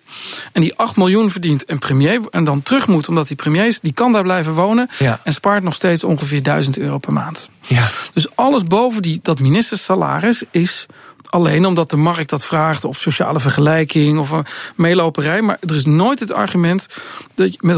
En 0.52 0.60
die 0.60 0.76
8 0.76 0.96
miljoen 0.96 1.30
verdient 1.30 1.64
en 1.64 1.78
premier. 1.78 2.20
En 2.30 2.44
dan 2.44 2.62
terug 2.62 2.88
moet 2.88 3.08
omdat 3.08 3.26
hij 3.26 3.36
premier 3.36 3.66
is. 3.66 3.80
Die 3.80 3.92
kan 3.92 4.12
daar 4.12 4.22
blijven 4.22 4.52
wonen. 4.52 4.88
Ja. 4.98 5.20
En 5.24 5.32
spaart 5.32 5.62
nog 5.62 5.74
steeds 5.74 6.04
ongeveer 6.04 6.42
1000 6.42 6.78
euro 6.78 6.98
per 6.98 7.12
maand. 7.12 7.50
Ja. 7.66 7.88
Dus 8.12 8.36
alles 8.36 8.64
boven 8.64 9.02
die, 9.02 9.20
dat 9.22 9.40
ministersalaris 9.40 10.42
is 10.50 10.86
alleen 11.32 11.66
omdat 11.66 11.90
de 11.90 11.96
markt 11.96 12.30
dat 12.30 12.44
vraagt, 12.44 12.84
of 12.84 12.98
sociale 12.98 13.40
vergelijking, 13.40 14.18
of 14.18 14.30
een 14.30 14.46
meeloperij. 14.76 15.42
Maar 15.42 15.58
er 15.60 15.74
is 15.74 15.84
nooit 15.84 16.20
het 16.20 16.32
argument 16.32 16.86
dat 17.34 17.52
je 17.52 17.58
met 17.60 17.76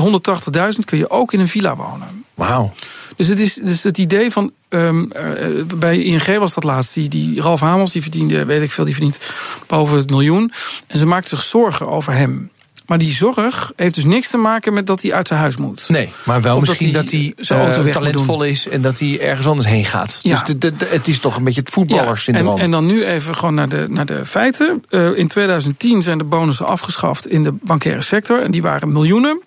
180.000 0.78 0.84
kun 0.84 0.98
je 0.98 1.10
ook 1.10 1.32
in 1.32 1.40
een 1.40 1.48
villa 1.48 1.76
wonen. 1.76 2.24
Wauw. 2.34 2.72
Dus 3.16 3.28
het 3.28 3.40
is 3.40 3.54
dus 3.54 3.82
het 3.82 3.98
idee 3.98 4.30
van. 4.30 4.52
Um, 4.68 5.10
uh, 5.16 5.64
bij 5.76 6.02
ING 6.02 6.38
was 6.38 6.54
dat 6.54 6.64
laatst. 6.64 6.94
Die, 6.94 7.08
die 7.08 7.40
Ralf 7.40 7.60
Hamels, 7.60 7.92
die 7.92 8.02
verdiende, 8.02 8.44
weet 8.44 8.62
ik 8.62 8.70
veel, 8.70 8.84
die 8.84 8.94
verdient 8.94 9.18
boven 9.66 9.98
het 9.98 10.10
miljoen. 10.10 10.52
En 10.86 10.98
ze 10.98 11.06
maakten 11.06 11.30
zich 11.30 11.42
zorgen 11.42 11.88
over 11.88 12.12
hem. 12.12 12.50
Maar 12.86 12.98
die 12.98 13.12
zorg 13.12 13.72
heeft 13.76 13.94
dus 13.94 14.04
niks 14.04 14.30
te 14.30 14.36
maken 14.36 14.72
met 14.72 14.86
dat 14.86 15.02
hij 15.02 15.14
uit 15.14 15.28
zijn 15.28 15.40
huis 15.40 15.56
moet. 15.56 15.88
Nee, 15.88 16.12
maar 16.24 16.42
wel 16.42 16.56
Of 16.56 16.60
misschien 16.60 16.92
dat 16.92 17.10
hij, 17.10 17.32
dat 17.36 17.48
hij 17.48 17.84
uh, 17.84 17.92
talentvol 17.92 18.42
is 18.42 18.68
en 18.68 18.82
dat 18.82 18.98
hij 18.98 19.20
ergens 19.20 19.46
anders 19.46 19.68
heen 19.68 19.84
gaat. 19.84 20.20
Ja. 20.22 20.30
Dus 20.30 20.44
de, 20.44 20.58
de, 20.58 20.76
de, 20.76 20.86
het 20.86 21.08
is 21.08 21.18
toch 21.18 21.36
een 21.36 21.44
beetje 21.44 21.60
het 21.60 21.70
voetballersyndroom. 21.70 22.46
Ja, 22.46 22.52
en, 22.54 22.60
en 22.60 22.70
dan 22.70 22.86
nu 22.86 23.04
even 23.04 23.36
gewoon 23.36 23.54
naar 23.54 23.68
de, 23.68 23.86
naar 23.88 24.06
de 24.06 24.26
feiten. 24.26 24.84
Uh, 24.90 25.18
in 25.18 25.28
2010 25.28 26.02
zijn 26.02 26.18
de 26.18 26.24
bonussen 26.24 26.66
afgeschaft 26.66 27.28
in 27.28 27.44
de 27.44 27.52
bankaire 27.52 28.02
sector. 28.02 28.42
En 28.42 28.50
die 28.50 28.62
waren 28.62 28.92
miljoenen. 28.92 29.42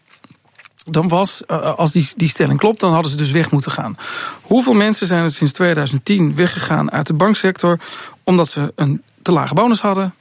dan 0.83 1.07
was, 1.07 1.47
als 1.47 1.91
die, 1.91 2.09
die 2.15 2.29
stelling 2.29 2.59
klopt, 2.59 2.79
dan 2.79 2.93
hadden 2.93 3.11
ze 3.11 3.17
dus 3.17 3.31
weg 3.31 3.51
moeten 3.51 3.71
gaan. 3.71 3.97
Hoeveel 4.41 4.73
mensen 4.73 5.07
zijn 5.07 5.23
er 5.23 5.31
sinds 5.31 5.53
2010 5.53 6.35
weggegaan 6.35 6.91
uit 6.91 7.07
de 7.07 7.13
banksector 7.13 7.79
omdat 8.23 8.47
ze 8.47 8.73
een 8.75 9.01
te 9.21 9.31
lage 9.31 9.53
bonus 9.53 9.81
hadden? 9.81 10.13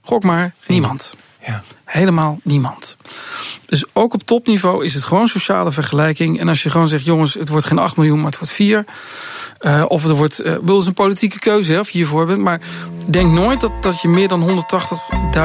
Gok 0.00 0.22
maar, 0.22 0.54
niemand. 0.66 1.14
Ja. 1.46 1.62
Helemaal 1.84 2.38
niemand. 2.42 2.96
Dus 3.66 3.84
ook 3.92 4.14
op 4.14 4.22
topniveau 4.22 4.84
is 4.84 4.94
het 4.94 5.04
gewoon 5.04 5.28
sociale 5.28 5.72
vergelijking. 5.72 6.40
En 6.40 6.48
als 6.48 6.62
je 6.62 6.70
gewoon 6.70 6.88
zegt, 6.88 7.04
jongens, 7.04 7.34
het 7.34 7.48
wordt 7.48 7.66
geen 7.66 7.78
8 7.78 7.96
miljoen, 7.96 8.16
maar 8.16 8.30
het 8.30 8.38
wordt 8.38 8.52
4. 8.52 8.84
Uh, 9.60 9.84
of 9.88 10.04
er 10.04 10.14
wordt, 10.14 10.40
uh, 10.40 10.56
wil 10.62 10.86
een 10.86 10.94
politieke 10.94 11.38
keuze 11.38 11.72
hè, 11.72 11.78
of 11.78 11.90
je 11.90 11.98
hiervoor 11.98 12.26
bent. 12.26 12.38
Maar 12.38 12.60
denk 13.06 13.32
nooit 13.32 13.60
dat, 13.60 13.72
dat 13.82 14.00
je 14.00 14.08
meer 14.08 14.28
dan 14.28 14.64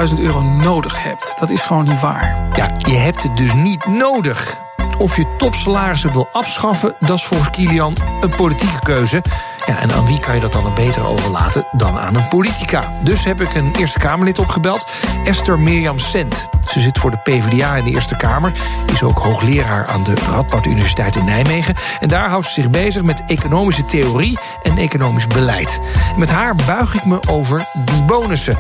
180.000 0.10 0.20
euro 0.20 0.42
nodig 0.42 1.04
hebt. 1.04 1.34
Dat 1.40 1.50
is 1.50 1.62
gewoon 1.62 1.90
niet 1.90 2.02
waar. 2.02 2.50
Ja, 2.56 2.76
je 2.78 2.96
hebt 2.96 3.24
het 3.24 3.38
dus 3.38 3.54
niet 3.54 3.86
nodig. 3.86 4.58
Of 4.98 5.16
je 5.16 5.36
topsalarissen 5.38 6.12
wil 6.12 6.28
afschaffen, 6.32 6.96
dat 7.00 7.18
is 7.18 7.24
volgens 7.24 7.50
Kilian 7.50 7.98
een 8.22 8.36
politieke 8.36 8.80
keuze. 8.84 9.22
Ja, 9.66 9.80
en 9.80 9.92
aan 9.92 10.06
wie 10.06 10.20
kan 10.20 10.36
je 10.36 10.42
dat 10.42 10.52
dan 10.52 10.74
beter 10.76 11.08
overlaten 11.08 11.66
dan 11.72 11.98
aan 11.98 12.16
een 12.16 12.28
politica? 12.28 12.92
Dus 13.04 13.24
heb 13.24 13.42
ik 13.42 13.56
een 13.56 13.72
Eerste 13.78 14.00
Kamerlid 14.00 14.40
opgebeld, 14.40 14.88
Esther 15.26 15.60
Mirjam 15.60 16.00
Sent. 16.00 16.48
Ze 16.68 16.80
zit 16.80 16.98
voor 16.98 17.12
de 17.12 17.18
PvdA 17.18 17.76
in 17.76 17.84
de 17.84 17.92
Eerste 17.92 18.18
Kamer. 18.18 18.52
Is 18.92 19.04
ook 19.04 19.18
hoogleraar 19.18 19.88
aan 19.88 20.04
de 20.04 20.14
Radboud 20.30 20.66
Universiteit 20.66 21.16
in 21.16 21.26
Nijmegen. 21.26 21.76
En 22.00 22.08
daar 22.08 22.30
houdt 22.30 22.46
ze 22.46 22.54
zich 22.54 22.70
bezig 22.70 23.04
met 23.04 23.24
economische 23.28 23.86
theorie 23.86 24.38
en 24.64 24.78
economisch 24.78 25.28
beleid. 25.28 25.80
met 26.18 26.32
haar 26.32 26.56
buig 26.68 26.94
ik 26.94 27.06
me 27.06 27.20
over 27.30 27.66
die 27.86 28.04
bonussen. 28.04 28.58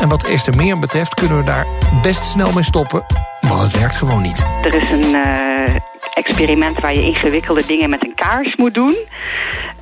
En 0.00 0.08
wat 0.08 0.24
Esther 0.24 0.56
Mirjam 0.56 0.80
betreft 0.80 1.14
kunnen 1.14 1.38
we 1.38 1.44
daar 1.44 1.66
best 2.02 2.24
snel 2.24 2.52
mee 2.52 2.64
stoppen. 2.64 3.04
Want 3.40 3.62
het 3.62 3.78
werkt 3.78 3.96
gewoon 3.96 4.22
niet. 4.22 4.46
Er 4.62 4.74
is 4.74 4.90
een 4.90 5.14
uh, 5.14 5.76
experiment 6.14 6.80
waar 6.80 6.94
je 6.94 7.02
ingewikkelde 7.02 7.66
dingen 7.66 7.90
met 7.90 8.02
een 8.02 8.14
kaars 8.14 8.54
moet 8.54 8.74
doen. 8.74 8.96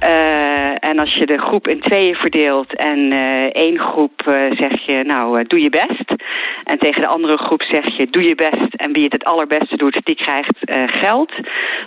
Uh, 0.04 0.70
en 0.88 0.98
als 0.98 1.14
je 1.14 1.26
de 1.26 1.38
groep 1.38 1.68
in 1.68 1.80
tweeën 1.80 2.14
verdeelt 2.14 2.76
en 2.76 2.98
uh, 3.12 3.44
één 3.52 3.78
groep 3.78 4.22
zeg 4.50 4.86
je, 4.86 5.02
nou, 5.04 5.44
doe 5.46 5.60
je 5.60 5.70
best. 5.70 6.14
En 6.64 6.78
tegen 6.78 7.00
de 7.00 7.08
andere 7.08 7.36
groep 7.36 7.62
zeg 7.62 7.96
je, 7.96 8.10
doe 8.10 8.22
je 8.22 8.34
best. 8.34 8.74
En 8.74 8.92
wie 8.92 9.04
het 9.04 9.12
het 9.12 9.24
allerbeste 9.24 9.76
doet, 9.76 10.00
die 10.04 10.14
krijgt 10.14 10.58
geld. 10.86 11.32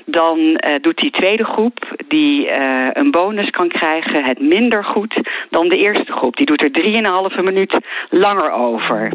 Dan 0.06 0.60
doet 0.82 0.98
die 0.98 1.12
tweede 1.12 1.44
groep, 1.44 1.96
die 2.08 2.50
een 2.98 3.12
bonus 3.12 3.50
kan 3.50 3.68
krijgen, 3.68 4.24
het 4.24 4.40
minder 4.40 4.84
goed 4.84 5.22
dan 5.50 5.68
de 5.68 5.78
eerste 5.78 6.12
groep. 6.12 6.36
Die 6.36 6.46
doet 6.46 6.64
er 6.64 6.72
drieënhalve 6.72 7.42
minuut 7.42 7.78
langer 8.10 8.52
over. 8.52 9.12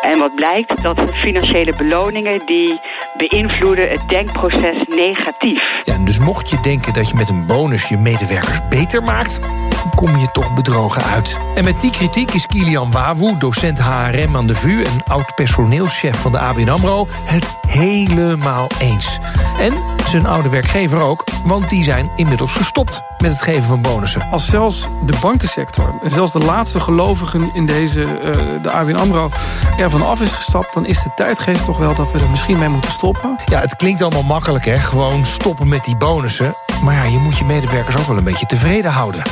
En 0.00 0.18
wat 0.18 0.34
blijkt, 0.34 0.82
dat 0.82 1.16
financiële 1.16 1.74
beloningen 1.76 2.46
die 2.46 2.80
beïnvloeden 3.28 3.90
het 3.90 4.08
denkproces 4.08 4.84
negatief. 4.88 5.62
Ja, 5.82 5.98
dus 5.98 6.18
mocht 6.18 6.50
je 6.50 6.60
denken 6.60 6.92
dat 6.92 7.08
je 7.08 7.16
met 7.16 7.28
een 7.28 7.46
bonus 7.46 7.88
je 7.88 7.96
medewerkers 7.96 8.68
beter 8.68 9.02
maakt, 9.02 9.40
kom 9.94 10.16
je 10.16 10.30
toch 10.30 10.54
bedrogen 10.54 11.02
uit. 11.02 11.38
En 11.54 11.64
met 11.64 11.80
die 11.80 11.90
kritiek 11.90 12.30
is 12.30 12.46
Kilian 12.46 12.90
Wawu, 12.90 13.38
docent 13.38 13.78
HRM 13.78 14.36
aan 14.36 14.46
de 14.46 14.54
VU 14.54 14.82
en 14.82 15.04
oud 15.06 15.34
personeelschef 15.34 16.20
van 16.20 16.32
de 16.32 16.38
ABN 16.38 16.68
AMRO, 16.68 17.06
het 17.24 17.58
helemaal 17.66 18.66
eens. 18.80 19.18
En 19.58 19.99
zijn 20.10 20.26
oude 20.26 20.48
werkgever 20.48 21.00
ook, 21.00 21.24
want 21.44 21.68
die 21.68 21.84
zijn 21.84 22.10
inmiddels 22.16 22.52
gestopt 22.52 23.02
met 23.18 23.32
het 23.32 23.42
geven 23.42 23.62
van 23.62 23.82
bonussen. 23.82 24.30
Als 24.30 24.46
zelfs 24.46 24.88
de 25.06 25.18
bankensector 25.20 25.94
en 26.02 26.10
zelfs 26.10 26.32
de 26.32 26.38
laatste 26.38 26.80
gelovigen 26.80 27.50
in 27.54 27.66
deze, 27.66 28.00
uh, 28.00 28.62
de 28.62 28.70
ABN 28.70 28.94
AMRO, 28.94 29.28
ervan 29.78 30.06
af 30.06 30.20
is 30.20 30.32
gestapt... 30.32 30.74
dan 30.74 30.86
is 30.86 31.02
de 31.02 31.10
tijdgeest 31.14 31.64
toch 31.64 31.78
wel 31.78 31.94
dat 31.94 32.12
we 32.12 32.18
er 32.18 32.30
misschien 32.30 32.58
mee 32.58 32.68
moeten 32.68 32.90
stoppen. 32.90 33.38
Ja, 33.46 33.60
het 33.60 33.76
klinkt 33.76 34.02
allemaal 34.02 34.22
makkelijk, 34.22 34.64
hè? 34.64 34.76
Gewoon 34.76 35.26
stoppen 35.26 35.68
met 35.68 35.84
die 35.84 35.96
bonussen. 35.96 36.54
Maar 36.82 36.94
ja, 36.94 37.02
je 37.02 37.18
moet 37.18 37.38
je 37.38 37.44
medewerkers 37.44 37.96
ook 37.96 38.06
wel 38.06 38.16
een 38.16 38.24
beetje 38.24 38.46
tevreden 38.46 38.90
houden. 38.90 39.22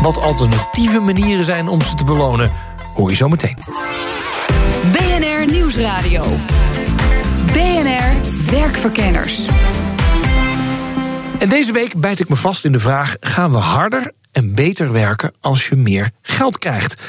Wat 0.00 0.20
alternatieve 0.20 1.00
manieren 1.00 1.44
zijn 1.44 1.68
om 1.68 1.82
ze 1.82 1.94
te 1.94 2.04
belonen, 2.04 2.50
hoor 2.94 3.10
je 3.10 3.16
zo 3.16 3.28
meteen. 3.28 3.58
BNR 4.92 5.52
Nieuwsradio. 5.52 6.24
BNR 7.52 8.28
Werkverkenners. 8.50 9.46
En 11.38 11.48
deze 11.48 11.72
week 11.72 12.00
bijt 12.00 12.20
ik 12.20 12.28
me 12.28 12.36
vast 12.36 12.64
in 12.64 12.72
de 12.72 12.78
vraag: 12.78 13.16
gaan 13.20 13.50
we 13.50 13.56
harder 13.56 14.12
en 14.32 14.54
beter 14.54 14.92
werken 14.92 15.32
als 15.40 15.68
je 15.68 15.76
meer 15.76 16.10
geld 16.22 16.58
krijgt? 16.58 17.02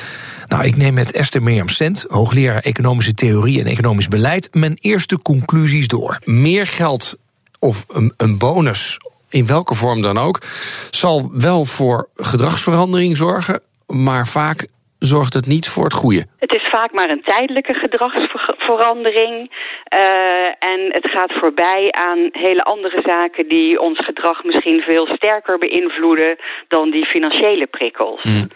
Nou, 0.48 0.64
ik 0.64 0.78
neem 0.78 0.94
met 0.94 1.12
Esther 1.12 1.44
Mirjam 1.44 1.70
Sent, 1.70 2.06
hoogleraar 2.10 2.62
economische 2.62 3.14
theorie 3.14 3.60
en 3.60 3.66
economisch 3.66 4.08
beleid, 4.08 4.50
mijn 4.52 4.78
eerste 4.80 5.22
conclusies 5.22 5.88
door. 5.88 6.20
Meer 6.24 6.68
geld 6.68 7.18
of 7.60 7.86
een, 7.88 8.14
een 8.18 8.38
bonus, 8.38 8.98
in 9.30 9.46
welke 9.46 9.76
vorm 9.76 10.02
dan 10.02 10.18
ook, 10.18 10.42
zal 10.90 11.32
wel 11.34 11.66
voor 11.66 12.10
gedragsverandering 12.16 13.18
zorgen, 13.18 13.62
maar 13.88 14.28
vaak 14.28 14.68
zorgt 15.00 15.34
het 15.34 15.46
niet 15.46 15.70
voor 15.70 15.84
het 15.84 15.94
goede. 15.94 16.26
Het 16.38 16.56
is 16.56 16.68
vaak 16.72 16.92
maar 16.94 17.12
een 17.12 17.24
tijdelijke 17.24 17.74
gedragsverandering. 17.74 19.34
Uh, 19.40 20.70
en 20.72 20.80
het 20.88 21.08
gaat 21.10 21.34
voorbij 21.34 21.92
aan 21.92 22.30
hele 22.32 22.64
andere 22.64 23.02
zaken 23.06 23.48
die 23.48 23.80
ons 23.80 24.06
gedrag 24.06 24.44
misschien 24.44 24.82
veel 24.82 25.08
sterker 25.08 25.58
beïnvloeden 25.58 26.36
dan 26.68 26.92
die 26.92 27.06
financiële 27.06 27.68
prikkels. 27.68 28.24
Mm. 28.24 28.48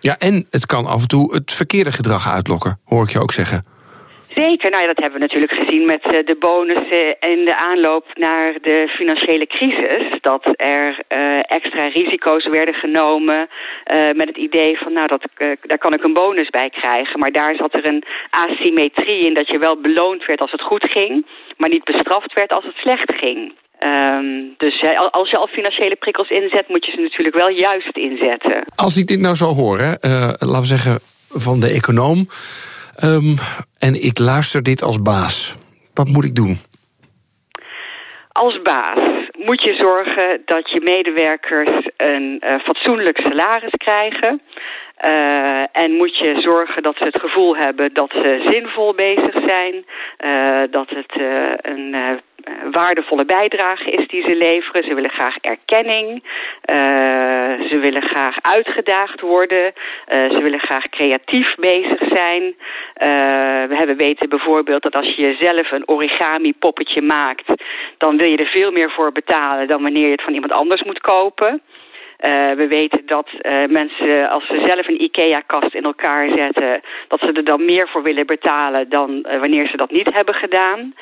Ja, 0.00 0.18
en 0.18 0.46
het 0.50 0.66
kan 0.66 0.86
af 0.86 1.00
en 1.00 1.08
toe 1.08 1.34
het 1.34 1.52
verkeerde 1.52 1.92
gedrag 1.92 2.28
uitlokken, 2.28 2.80
hoor 2.84 3.02
ik 3.02 3.10
je 3.10 3.20
ook 3.20 3.32
zeggen. 3.32 3.69
Zeker, 4.46 4.70
nou 4.70 4.82
ja, 4.82 4.88
dat 4.92 5.02
hebben 5.02 5.18
we 5.20 5.26
natuurlijk 5.26 5.52
gezien 5.52 5.84
met 5.86 6.02
eh, 6.02 6.26
de 6.30 6.36
bonussen 6.46 7.18
en 7.18 7.44
de 7.44 7.56
aanloop 7.56 8.06
naar 8.14 8.52
de 8.68 8.78
financiële 8.98 9.46
crisis. 9.46 10.02
Dat 10.20 10.44
er 10.56 10.86
uh, 11.08 11.38
extra 11.58 11.84
risico's 11.88 12.46
werden 12.48 12.74
genomen 12.74 13.38
uh, 13.46 14.12
met 14.20 14.28
het 14.32 14.36
idee 14.36 14.78
van, 14.78 14.92
nou, 14.92 15.06
dat, 15.06 15.22
daar 15.70 15.78
kan 15.78 15.94
ik 15.94 16.02
een 16.02 16.20
bonus 16.22 16.50
bij 16.50 16.70
krijgen. 16.70 17.18
Maar 17.18 17.32
daar 17.32 17.54
zat 17.54 17.74
er 17.74 17.86
een 17.86 18.04
asymmetrie 18.30 19.26
in 19.26 19.34
dat 19.34 19.48
je 19.48 19.58
wel 19.58 19.80
beloond 19.80 20.24
werd 20.26 20.40
als 20.40 20.52
het 20.52 20.62
goed 20.62 20.84
ging, 20.84 21.26
maar 21.56 21.68
niet 21.68 21.84
bestraft 21.84 22.32
werd 22.32 22.52
als 22.52 22.64
het 22.64 22.76
slecht 22.76 23.12
ging. 23.14 23.52
Um, 23.86 24.54
dus 24.56 24.82
als 25.10 25.30
je 25.30 25.36
al 25.36 25.46
financiële 25.46 25.96
prikkels 25.96 26.28
inzet, 26.28 26.68
moet 26.68 26.86
je 26.86 26.92
ze 26.92 27.00
natuurlijk 27.00 27.36
wel 27.36 27.48
juist 27.48 27.96
inzetten. 27.96 28.64
Als 28.74 28.96
ik 28.96 29.06
dit 29.06 29.20
nou 29.20 29.34
zo 29.34 29.46
hoor, 29.46 29.78
hè, 29.78 29.92
laten 30.38 30.60
we 30.60 30.76
zeggen 30.76 30.98
van 31.28 31.60
de 31.60 31.68
econoom 31.68 32.26
Um, 33.04 33.36
en 33.78 33.94
ik 33.94 34.18
luister 34.18 34.62
dit 34.62 34.82
als 34.82 35.02
baas. 35.02 35.54
Wat 35.94 36.08
moet 36.08 36.24
ik 36.24 36.34
doen? 36.34 36.56
Als 38.32 38.62
baas 38.62 39.00
moet 39.38 39.62
je 39.62 39.74
zorgen 39.74 40.42
dat 40.44 40.70
je 40.70 40.80
medewerkers 40.80 41.88
een 41.96 42.42
uh, 42.44 42.58
fatsoenlijk 42.58 43.18
salaris 43.18 43.74
krijgen. 43.76 44.42
Uh, 45.06 45.64
en 45.72 45.90
moet 45.92 46.18
je 46.18 46.40
zorgen 46.40 46.82
dat 46.82 46.96
ze 46.96 47.04
het 47.04 47.20
gevoel 47.20 47.56
hebben 47.56 47.94
dat 47.94 48.10
ze 48.10 48.48
zinvol 48.50 48.94
bezig 48.94 49.34
zijn. 49.46 49.74
Uh, 49.74 50.62
dat 50.70 50.88
het 50.90 51.20
een 51.62 51.94
waardevolle 52.70 53.24
bijdrage 53.24 53.90
is 53.90 54.08
die 54.08 54.22
ze 54.22 54.36
leveren. 54.36 54.84
Ze 54.84 54.94
willen 54.94 55.10
graag 55.10 55.36
erkenning. 55.40 56.22
ze 57.70 57.78
willen 57.80 58.02
graag 58.02 58.36
uitgedaagd 58.40 59.20
worden. 59.20 59.72
ze 60.08 60.40
willen 60.42 60.60
graag 60.60 60.88
creatief 60.88 61.54
bezig 61.54 62.00
zijn. 62.12 62.54
we 63.68 63.76
hebben 63.76 63.96
weten 63.96 64.28
bijvoorbeeld 64.28 64.82
dat 64.82 64.94
als 64.94 65.14
je 65.16 65.36
zelf 65.40 65.70
een 65.70 65.88
origami 65.88 66.54
poppetje 66.58 67.02
maakt... 67.02 67.52
dan 67.98 68.16
wil 68.16 68.28
je 68.28 68.36
er 68.36 68.46
veel 68.46 68.70
meer 68.70 68.90
voor 68.90 69.12
betalen 69.12 69.68
dan 69.68 69.82
wanneer 69.82 70.04
je 70.06 70.12
het 70.12 70.22
van 70.22 70.34
iemand 70.34 70.52
anders 70.52 70.82
moet 70.82 71.00
kopen. 71.00 71.62
Uh, 72.24 72.56
we 72.56 72.66
weten 72.68 73.02
dat 73.06 73.28
uh, 73.32 73.66
mensen, 73.68 74.30
als 74.30 74.46
ze 74.46 74.62
zelf 74.64 74.88
een 74.88 75.02
IKEA-kast 75.02 75.74
in 75.74 75.84
elkaar 75.84 76.28
zetten... 76.36 76.80
dat 77.08 77.20
ze 77.20 77.32
er 77.32 77.44
dan 77.44 77.64
meer 77.64 77.88
voor 77.88 78.02
willen 78.02 78.26
betalen 78.26 78.88
dan 78.88 79.10
uh, 79.10 79.40
wanneer 79.40 79.68
ze 79.68 79.76
dat 79.76 79.90
niet 79.90 80.14
hebben 80.14 80.34
gedaan. 80.34 80.94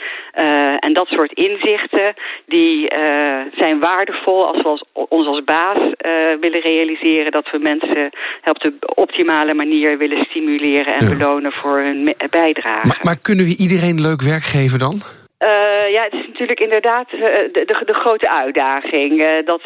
en 0.78 0.92
dat 0.92 1.06
soort 1.06 1.32
inzichten, 1.32 2.14
die 2.46 2.88
zijn 3.56 3.78
waardevol 3.78 4.46
als 4.46 4.62
we 4.62 4.68
als, 4.68 4.84
ons 4.92 5.26
als 5.26 5.44
baas 5.44 5.78
willen 6.40 6.60
realiseren... 6.60 7.32
dat 7.32 7.50
we 7.50 7.58
mensen 7.58 8.10
op 8.44 8.60
de 8.60 8.74
optimale 8.94 9.54
manier 9.54 9.98
willen 9.98 10.24
stimuleren 10.24 10.94
en 10.94 11.08
ja. 11.08 11.16
belonen 11.16 11.52
voor 11.52 11.78
hun 11.78 12.14
bijdrage. 12.30 12.86
Maar, 12.86 13.00
maar 13.02 13.18
kunnen 13.18 13.44
we 13.44 13.56
iedereen 13.56 14.00
leuk 14.00 14.22
werk 14.22 14.42
geven 14.42 14.78
dan? 14.78 15.02
Uh, 15.44 15.92
ja, 15.92 16.02
het 16.02 16.12
is 16.12 16.26
natuurlijk 16.26 16.60
inderdaad 16.60 17.12
uh, 17.12 17.20
de, 17.20 17.50
de, 17.52 17.82
de, 17.84 17.94
grote 17.94 18.30
uitdaging. 18.30 19.12
Uh, 19.12 19.28
dat 19.44 19.62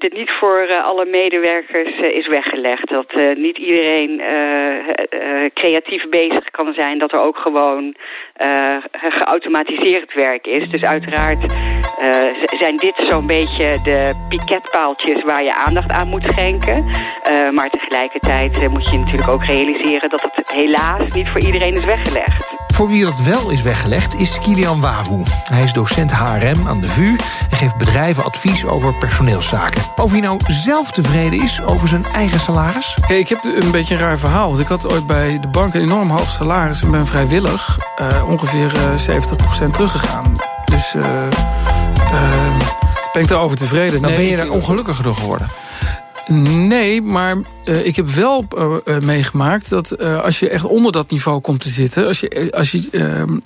het 0.00 0.12
niet 0.12 0.30
voor 0.40 0.82
alle 0.82 1.04
medewerkers 1.04 1.98
is 1.98 2.26
weggelegd. 2.28 2.88
Dat 2.88 3.14
niet 3.34 3.58
iedereen 3.58 4.22
creatief 5.54 6.08
bezig 6.08 6.50
kan 6.50 6.72
zijn. 6.74 6.98
Dat 6.98 7.12
er 7.12 7.18
ook 7.18 7.36
gewoon 7.36 7.94
geautomatiseerd 8.92 10.14
werk 10.14 10.46
is. 10.46 10.70
Dus 10.70 10.82
uiteraard 10.82 11.52
zijn 12.58 12.76
dit 12.76 12.94
zo'n 12.96 13.26
beetje 13.26 13.80
de 13.84 14.26
piketpaaltjes 14.28 15.22
waar 15.22 15.42
je 15.42 15.54
aandacht 15.54 15.90
aan 15.90 16.08
moet 16.08 16.24
schenken. 16.32 16.84
maar 17.52 17.70
tegelijkertijd 17.70 18.68
moet 18.68 18.90
je 18.90 18.98
natuurlijk 18.98 19.30
ook 19.30 19.44
realiseren 19.44 20.10
dat 20.10 20.22
het 20.22 20.50
helaas 20.50 21.12
niet 21.12 21.28
voor 21.28 21.40
iedereen 21.40 21.74
is 21.74 21.84
weggelegd. 21.84 22.61
Voor 22.72 22.88
wie 22.88 23.04
dat 23.04 23.20
wel 23.20 23.50
is 23.50 23.62
weggelegd 23.62 24.14
is 24.14 24.38
Kilian 24.38 24.80
Wawu. 24.80 25.22
Hij 25.44 25.62
is 25.62 25.72
docent 25.72 26.12
HRM 26.12 26.68
aan 26.68 26.80
de 26.80 26.88
VU 26.88 27.16
en 27.50 27.56
geeft 27.56 27.76
bedrijven 27.76 28.24
advies 28.24 28.66
over 28.66 28.94
personeelszaken. 28.94 29.82
Of 29.96 30.10
hij 30.10 30.20
nou 30.20 30.40
zelf 30.46 30.90
tevreden 30.90 31.42
is 31.42 31.62
over 31.62 31.88
zijn 31.88 32.04
eigen 32.04 32.40
salaris? 32.40 32.96
Ik 33.08 33.28
heb 33.28 33.44
een 33.44 33.70
beetje 33.70 33.94
een 33.94 34.00
raar 34.00 34.18
verhaal. 34.18 34.48
Want 34.48 34.60
ik 34.60 34.66
had 34.66 34.92
ooit 34.92 35.06
bij 35.06 35.40
de 35.40 35.48
bank 35.48 35.74
een 35.74 35.80
enorm 35.80 36.10
hoog 36.10 36.30
salaris... 36.30 36.82
en 36.82 36.90
ben 36.90 37.06
vrijwillig 37.06 37.78
uh, 38.00 38.28
ongeveer 38.28 38.72
uh, 39.08 39.20
70% 39.66 39.70
teruggegaan. 39.70 40.32
Dus 40.64 40.94
uh, 40.94 41.02
ben 43.12 43.22
ik 43.22 43.28
daarover 43.28 43.56
tevreden. 43.56 44.00
Nou, 44.00 44.12
nee, 44.12 44.22
ben 44.22 44.30
je 44.30 44.36
daar 44.36 44.48
ongelukkiger 44.48 45.04
door 45.04 45.14
geworden? 45.14 45.48
Nee, 46.26 47.02
maar 47.02 47.36
uh, 47.64 47.86
ik 47.86 47.96
heb 47.96 48.08
wel 48.08 48.46
uh, 48.54 48.98
meegemaakt 48.98 49.68
dat 49.68 49.94
uh, 50.00 50.20
als 50.20 50.38
je 50.38 50.48
echt 50.48 50.64
onder 50.64 50.92
dat 50.92 51.10
niveau 51.10 51.40
komt 51.40 51.60
te 51.60 51.68
zitten, 51.68 52.06
als 52.06 52.20
je, 52.20 52.52
als 52.56 52.70
je, 52.70 52.88
ehm, 52.92 53.38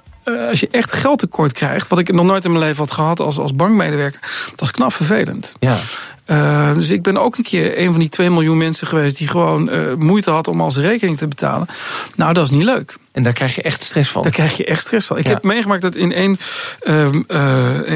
als 0.49 0.61
je 0.61 0.69
echt 0.71 0.93
geldtekort 0.93 1.53
krijgt, 1.53 1.89
wat 1.89 1.99
ik 1.99 2.13
nog 2.13 2.27
nooit 2.27 2.45
in 2.45 2.53
mijn 2.53 2.65
leven 2.65 2.79
had 2.79 2.93
gehad 2.93 3.21
als, 3.21 3.39
als 3.39 3.55
bankmedewerker, 3.55 4.21
dat 4.51 4.63
is 4.63 4.71
knap 4.71 4.93
vervelend. 4.93 5.55
Ja. 5.59 5.79
Uh, 6.27 6.75
dus 6.75 6.91
ik 6.91 7.03
ben 7.03 7.17
ook 7.17 7.37
een 7.37 7.45
keer 7.45 7.79
een 7.79 7.91
van 7.91 8.01
die 8.01 8.09
2 8.09 8.31
miljoen 8.31 8.59
mensen 8.59 8.87
geweest 8.87 9.19
die 9.19 9.29
gewoon 9.29 9.75
uh, 9.75 9.95
moeite 9.95 10.31
had 10.31 10.49
om 10.49 10.61
al 10.61 10.71
zijn 10.71 10.87
rekening 10.87 11.19
te 11.19 11.29
betalen. 11.29 11.67
Nou, 12.15 12.33
dat 12.33 12.45
is 12.45 12.51
niet 12.51 12.65
leuk. 12.65 12.97
En 13.13 13.23
daar 13.23 13.33
krijg 13.33 13.55
je 13.55 13.63
echt 13.63 13.83
stress 13.83 14.11
van. 14.11 14.23
Daar 14.23 14.33
krijg 14.33 14.57
je 14.57 14.65
echt 14.65 14.81
stress 14.81 15.07
van. 15.07 15.19
Ik 15.19 15.27
ja. 15.27 15.33
heb 15.33 15.43
meegemaakt 15.43 15.83
dat 15.83 15.97
in 15.97 16.13
één, 16.13 16.39
uh, 16.85 17.09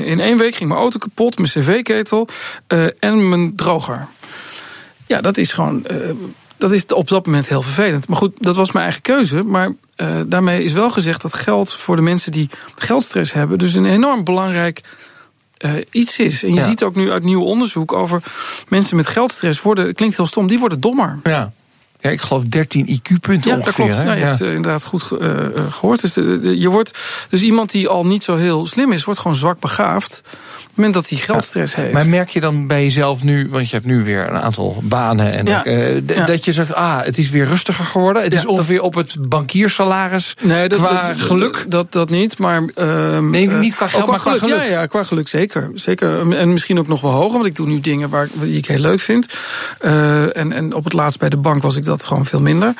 in 0.07 0.21
één 0.21 0.39
week 0.39 0.55
ging 0.55 0.69
mijn 0.69 0.81
auto 0.81 0.99
kapot, 0.99 1.39
mijn 1.39 1.51
cv-ketel 1.51 2.29
en 2.99 3.29
mijn 3.29 3.57
droger. 3.57 4.07
Ja, 5.11 5.21
dat 5.21 5.39
is 5.39 5.53
gewoon. 5.53 5.87
Uh, 5.91 5.97
dat 6.57 6.73
is 6.73 6.87
op 6.87 7.09
dat 7.09 7.27
moment 7.27 7.49
heel 7.49 7.63
vervelend. 7.63 8.09
Maar 8.09 8.17
goed, 8.17 8.33
dat 8.43 8.57
was 8.57 8.73
mijn 8.73 8.85
eigen 8.85 9.03
keuze. 9.03 9.43
Maar 9.43 9.73
uh, 9.97 10.21
daarmee 10.27 10.65
is 10.65 10.73
wel 10.73 10.91
gezegd 10.91 11.23
dat 11.23 11.35
geld 11.35 11.73
voor 11.73 11.97
de 11.97 12.03
mensen 12.03 12.33
die 12.33 12.51
geldstress 12.75 13.33
hebben, 13.33 13.59
dus 13.59 13.75
een 13.75 13.87
enorm 13.87 14.25
belangrijk 14.25 14.83
uh, 15.65 15.73
iets 15.91 16.19
is. 16.19 16.43
En 16.43 16.55
je 16.55 16.61
ja. 16.61 16.67
ziet 16.67 16.83
ook 16.83 16.95
nu 16.95 17.11
uit 17.11 17.23
nieuw 17.23 17.43
onderzoek 17.43 17.93
over 17.93 18.23
mensen 18.69 18.97
met 18.97 19.07
geldstress 19.07 19.63
worden, 19.63 19.95
klinkt 19.95 20.17
heel 20.17 20.27
stom, 20.27 20.47
die 20.47 20.59
worden 20.59 20.81
dommer. 20.81 21.19
Ja. 21.23 21.53
Ja, 22.01 22.11
ik 22.11 22.21
geloof 22.21 22.45
13 22.45 22.87
IQ-punten 22.87 23.51
ja, 23.51 23.57
ongeveer. 23.57 23.87
Dat 23.87 23.95
klopt. 23.95 23.97
Hè? 23.97 24.03
Ja, 24.03 24.13
je 24.13 24.21
ja. 24.21 24.27
hebt 24.27 24.41
uh, 24.41 24.55
inderdaad 24.55 24.85
goed 24.85 25.11
uh, 25.19 25.47
gehoord. 25.71 26.01
Dus, 26.01 26.13
de, 26.13 26.41
de, 26.41 26.59
je 26.59 26.69
wordt, 26.69 26.99
dus 27.29 27.43
iemand 27.43 27.71
die 27.71 27.89
al 27.89 28.07
niet 28.07 28.23
zo 28.23 28.37
heel 28.37 28.67
slim 28.67 28.93
is, 28.93 29.05
wordt 29.05 29.21
gewoon 29.21 29.37
zwak 29.37 29.61
begaafd. 29.61 30.23
Moment 30.81 30.95
dat 30.95 31.09
hij 31.09 31.19
geldstress 31.19 31.75
ja. 31.75 31.81
heeft. 31.81 31.93
Maar 31.93 32.07
merk 32.07 32.31
je 32.31 32.41
dan 32.41 32.67
bij 32.67 32.83
jezelf 32.83 33.23
nu, 33.23 33.49
want 33.51 33.69
je 33.69 33.75
hebt 33.75 33.87
nu 33.87 34.05
weer 34.05 34.29
een 34.29 34.41
aantal 34.41 34.81
banen. 34.83 35.33
En 35.33 35.47
ja. 35.47 35.63
ja. 35.65 36.25
dat 36.25 36.45
je 36.45 36.53
zegt, 36.53 36.75
ah, 36.75 37.05
het 37.05 37.19
is 37.19 37.31
weer 37.31 37.47
rustiger 37.47 37.85
geworden. 37.85 38.23
Het 38.23 38.35
is 38.35 38.47
ongeveer 38.47 38.77
dat, 38.77 38.85
op 38.85 38.95
het 38.95 39.17
bankiersalaris 39.29 40.35
nee, 40.43 40.69
dat, 40.69 40.79
qua 40.79 41.07
dat, 41.07 41.21
geluk. 41.21 41.65
Dat, 41.69 41.93
dat 41.93 42.11
niet, 42.11 42.39
maar... 42.39 42.63
Uh, 42.75 43.19
nee, 43.19 43.49
niet 43.49 43.75
qua 43.75 43.87
geld, 43.87 44.03
qua 44.03 44.13
maar 44.13 44.21
qua 44.21 44.33
geluk. 44.33 44.55
geluk. 44.55 44.67
Ja, 44.67 44.81
ja, 44.81 44.87
qua 44.87 45.03
geluk 45.03 45.29
zeker. 45.29 45.71
zeker. 45.75 46.37
En 46.37 46.53
misschien 46.53 46.79
ook 46.79 46.89
nog 46.89 47.01
wel 47.01 47.11
hoger, 47.11 47.33
want 47.33 47.47
ik 47.47 47.55
doe 47.55 47.67
nu 47.67 47.81
dingen 47.81 48.09
waar, 48.09 48.29
die 48.33 48.57
ik 48.57 48.67
heel 48.67 48.79
leuk 48.79 49.01
vind. 49.01 49.27
Uh, 49.81 50.37
en, 50.37 50.53
en 50.53 50.75
op 50.75 50.85
het 50.85 50.93
laatst 50.93 51.19
bij 51.19 51.29
de 51.29 51.37
bank 51.37 51.63
was 51.63 51.77
ik 51.77 51.85
dat 51.85 52.05
gewoon 52.05 52.27
veel 52.27 52.41
minder. 52.41 52.75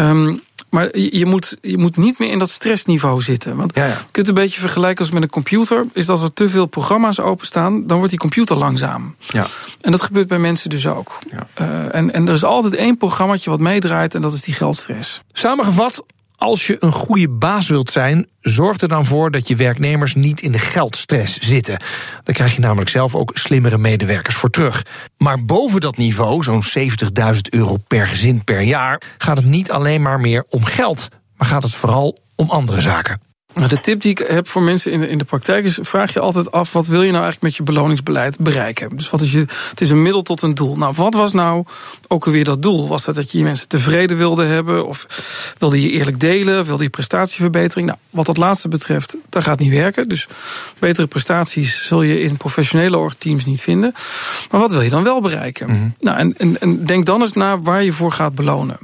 Um, 0.00 0.42
maar 0.70 0.98
je 0.98 1.26
moet, 1.26 1.56
je 1.60 1.78
moet 1.78 1.96
niet 1.96 2.18
meer 2.18 2.30
in 2.30 2.38
dat 2.38 2.50
stressniveau 2.50 3.22
zitten. 3.22 3.56
Want 3.56 3.74
ja, 3.74 3.84
ja. 3.84 3.90
je 3.90 3.96
kunt 3.96 4.26
het 4.26 4.28
een 4.28 4.42
beetje 4.42 4.60
vergelijken 4.60 5.04
als 5.04 5.14
met 5.14 5.22
een 5.22 5.30
computer. 5.30 5.86
Is 5.92 6.06
dat 6.06 6.16
als 6.16 6.26
er 6.26 6.32
te 6.32 6.48
veel 6.48 6.66
programma's 6.66 7.20
openstaan, 7.20 7.86
dan 7.86 7.96
wordt 7.96 8.10
die 8.10 8.20
computer 8.20 8.56
langzaam. 8.56 9.16
Ja. 9.18 9.46
En 9.80 9.90
dat 9.90 10.02
gebeurt 10.02 10.28
bij 10.28 10.38
mensen 10.38 10.70
dus 10.70 10.86
ook. 10.86 11.18
Ja. 11.30 11.46
Uh, 11.60 11.94
en, 11.94 12.12
en 12.12 12.28
er 12.28 12.34
is 12.34 12.44
altijd 12.44 12.74
één 12.74 12.96
programmaatje 12.96 13.50
wat 13.50 13.60
meedraait 13.60 14.14
en 14.14 14.20
dat 14.20 14.34
is 14.34 14.42
die 14.42 14.54
geldstress. 14.54 15.22
Samengevat, 15.32 16.04
als 16.36 16.66
je 16.66 16.76
een 16.80 16.92
goede 16.92 17.28
baas 17.28 17.68
wilt 17.68 17.90
zijn, 17.90 18.28
zorg 18.40 18.80
er 18.80 18.88
dan 18.88 19.06
voor 19.06 19.30
dat 19.30 19.48
je 19.48 19.56
werknemers 19.56 20.14
niet 20.14 20.40
in 20.40 20.52
de 20.52 20.58
geldstress 20.58 21.38
zitten. 21.38 21.78
Daar 22.22 22.34
krijg 22.34 22.54
je 22.54 22.60
namelijk 22.60 22.90
zelf 22.90 23.14
ook 23.14 23.30
slimmere 23.34 23.78
medewerkers 23.78 24.34
voor 24.34 24.50
terug. 24.50 24.82
Maar 25.16 25.44
boven 25.44 25.80
dat 25.80 25.96
niveau, 25.96 26.42
zo'n 26.42 26.62
70.000 26.78 27.40
euro 27.50 27.76
per 27.76 28.06
gezin 28.06 28.44
per 28.44 28.60
jaar, 28.60 29.00
gaat 29.18 29.36
het 29.36 29.46
niet 29.46 29.70
alleen 29.70 30.02
maar 30.02 30.20
meer 30.20 30.44
om 30.48 30.64
geld, 30.64 31.08
maar 31.36 31.48
gaat 31.48 31.62
het 31.62 31.74
vooral 31.74 32.18
om 32.34 32.50
andere 32.50 32.80
zaken. 32.80 33.33
De 33.54 33.80
tip 33.80 34.00
die 34.00 34.10
ik 34.10 34.18
heb 34.18 34.48
voor 34.48 34.62
mensen 34.62 34.92
in 34.92 35.00
de, 35.00 35.08
in 35.08 35.18
de 35.18 35.24
praktijk 35.24 35.64
is: 35.64 35.78
vraag 35.82 36.12
je 36.12 36.20
altijd 36.20 36.50
af 36.52 36.72
wat 36.72 36.86
wil 36.86 37.02
je 37.02 37.10
nou 37.10 37.22
eigenlijk 37.22 37.42
met 37.42 37.56
je 37.56 37.62
beloningsbeleid 37.62 38.38
bereiken? 38.38 38.96
Dus 38.96 39.10
wat 39.10 39.20
is 39.20 39.32
je, 39.32 39.46
het 39.70 39.80
is 39.80 39.90
een 39.90 40.02
middel 40.02 40.22
tot 40.22 40.42
een 40.42 40.54
doel. 40.54 40.76
Nou, 40.76 40.94
wat 40.96 41.14
was 41.14 41.32
nou 41.32 41.64
ook 42.08 42.26
alweer 42.26 42.44
dat 42.44 42.62
doel? 42.62 42.88
Was 42.88 43.04
dat 43.04 43.14
dat 43.14 43.32
je 43.32 43.38
je 43.38 43.44
mensen 43.44 43.68
tevreden 43.68 44.16
wilde 44.16 44.44
hebben? 44.44 44.86
Of 44.86 45.06
wilde 45.58 45.80
je 45.80 45.90
eerlijk 45.90 46.20
delen? 46.20 46.60
Of 46.60 46.66
wilde 46.66 46.82
je 46.82 46.90
prestatieverbetering? 46.90 47.86
Nou, 47.86 47.98
wat 48.10 48.26
dat 48.26 48.36
laatste 48.36 48.68
betreft, 48.68 49.16
dat 49.28 49.42
gaat 49.42 49.58
niet 49.58 49.72
werken. 49.72 50.08
Dus 50.08 50.26
betere 50.78 51.06
prestaties 51.06 51.86
zul 51.86 52.02
je 52.02 52.20
in 52.20 52.36
professionele 52.36 53.10
teams 53.18 53.44
niet 53.44 53.60
vinden. 53.60 53.94
Maar 54.50 54.60
wat 54.60 54.70
wil 54.70 54.80
je 54.80 54.90
dan 54.90 55.02
wel 55.02 55.20
bereiken? 55.20 55.70
Mhm. 55.70 55.88
Nou, 56.00 56.18
en, 56.18 56.36
en, 56.38 56.60
en 56.60 56.84
denk 56.84 57.06
dan 57.06 57.20
eens 57.20 57.32
na 57.32 57.60
waar 57.60 57.82
je 57.82 57.92
voor 57.92 58.12
gaat 58.12 58.34
belonen. 58.34 58.78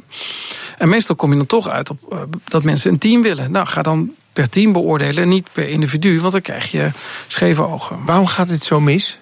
En 0.78 0.88
meestal 0.88 1.16
kom 1.16 1.30
je 1.30 1.36
dan 1.36 1.46
toch 1.46 1.68
uit 1.68 1.90
op 1.90 1.98
uh, 2.12 2.18
dat 2.44 2.64
mensen 2.64 2.90
een 2.90 2.98
team 2.98 3.22
willen. 3.22 3.50
Nou, 3.50 3.66
ga 3.66 3.82
dan 3.82 4.10
per 4.40 4.48
team 4.48 4.72
beoordelen 4.72 5.22
en 5.22 5.28
niet 5.28 5.48
per 5.52 5.68
individu, 5.68 6.20
want 6.20 6.32
dan 6.32 6.42
krijg 6.42 6.70
je 6.70 6.90
scheve 7.26 7.66
ogen. 7.66 8.04
Waarom 8.04 8.26
gaat 8.26 8.48
dit 8.48 8.64
zo 8.64 8.80
mis? 8.80 9.18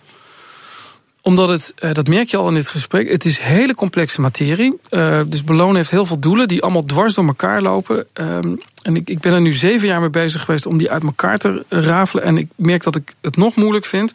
Omdat 1.23 1.49
het, 1.49 1.75
uh, 1.81 1.93
dat 1.93 2.09
merk 2.09 2.29
je 2.29 2.37
al 2.37 2.49
in 2.49 2.55
dit 2.55 2.69
gesprek, 2.69 3.11
het 3.11 3.25
is 3.25 3.39
hele 3.39 3.75
complexe 3.75 4.21
materie. 4.21 4.79
Uh, 4.91 5.21
dus 5.27 5.45
belonen 5.45 5.77
heeft 5.77 5.91
heel 5.91 6.07
veel 6.07 6.21
doelen 6.21 6.49
die 6.49 6.63
allemaal 6.63 6.85
dwars 6.85 7.15
door 7.15 7.27
elkaar 7.27 7.63
lopen. 7.63 8.07
Um, 8.15 8.59
en 8.83 8.97
ik, 8.97 9.11
ik 9.11 9.21
ben 9.21 9.33
er 9.33 9.41
nu 9.41 9.53
zeven 9.53 9.89
jaar 9.89 10.01
mee 10.01 10.11
bezig 10.11 10.45
geweest 10.45 10.67
om 10.67 10.79
die 10.79 10.91
uit 10.91 11.03
elkaar 11.03 11.39
te 11.39 11.65
rafelen. 11.69 12.25
En 12.25 12.39
ik 12.39 12.49
merk 12.55 12.83
dat 12.83 12.97
ik 12.97 13.15
het 13.21 13.37
nog 13.37 13.57
moeilijk 13.57 13.85
vind. 13.85 14.13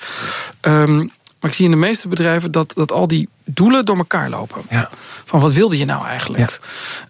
Um, 0.61 1.11
maar 1.43 1.51
ik 1.51 1.57
zie 1.57 1.65
in 1.65 1.71
de 1.71 1.77
meeste 1.77 2.07
bedrijven 2.07 2.51
dat, 2.51 2.73
dat 2.73 2.91
al 2.91 3.07
die 3.07 3.29
doelen 3.45 3.85
door 3.85 3.97
elkaar 3.97 4.29
lopen. 4.29 4.61
Ja. 4.69 4.89
Van 5.25 5.39
wat 5.39 5.51
wilde 5.51 5.77
je 5.77 5.85
nou 5.85 6.05
eigenlijk? 6.05 6.59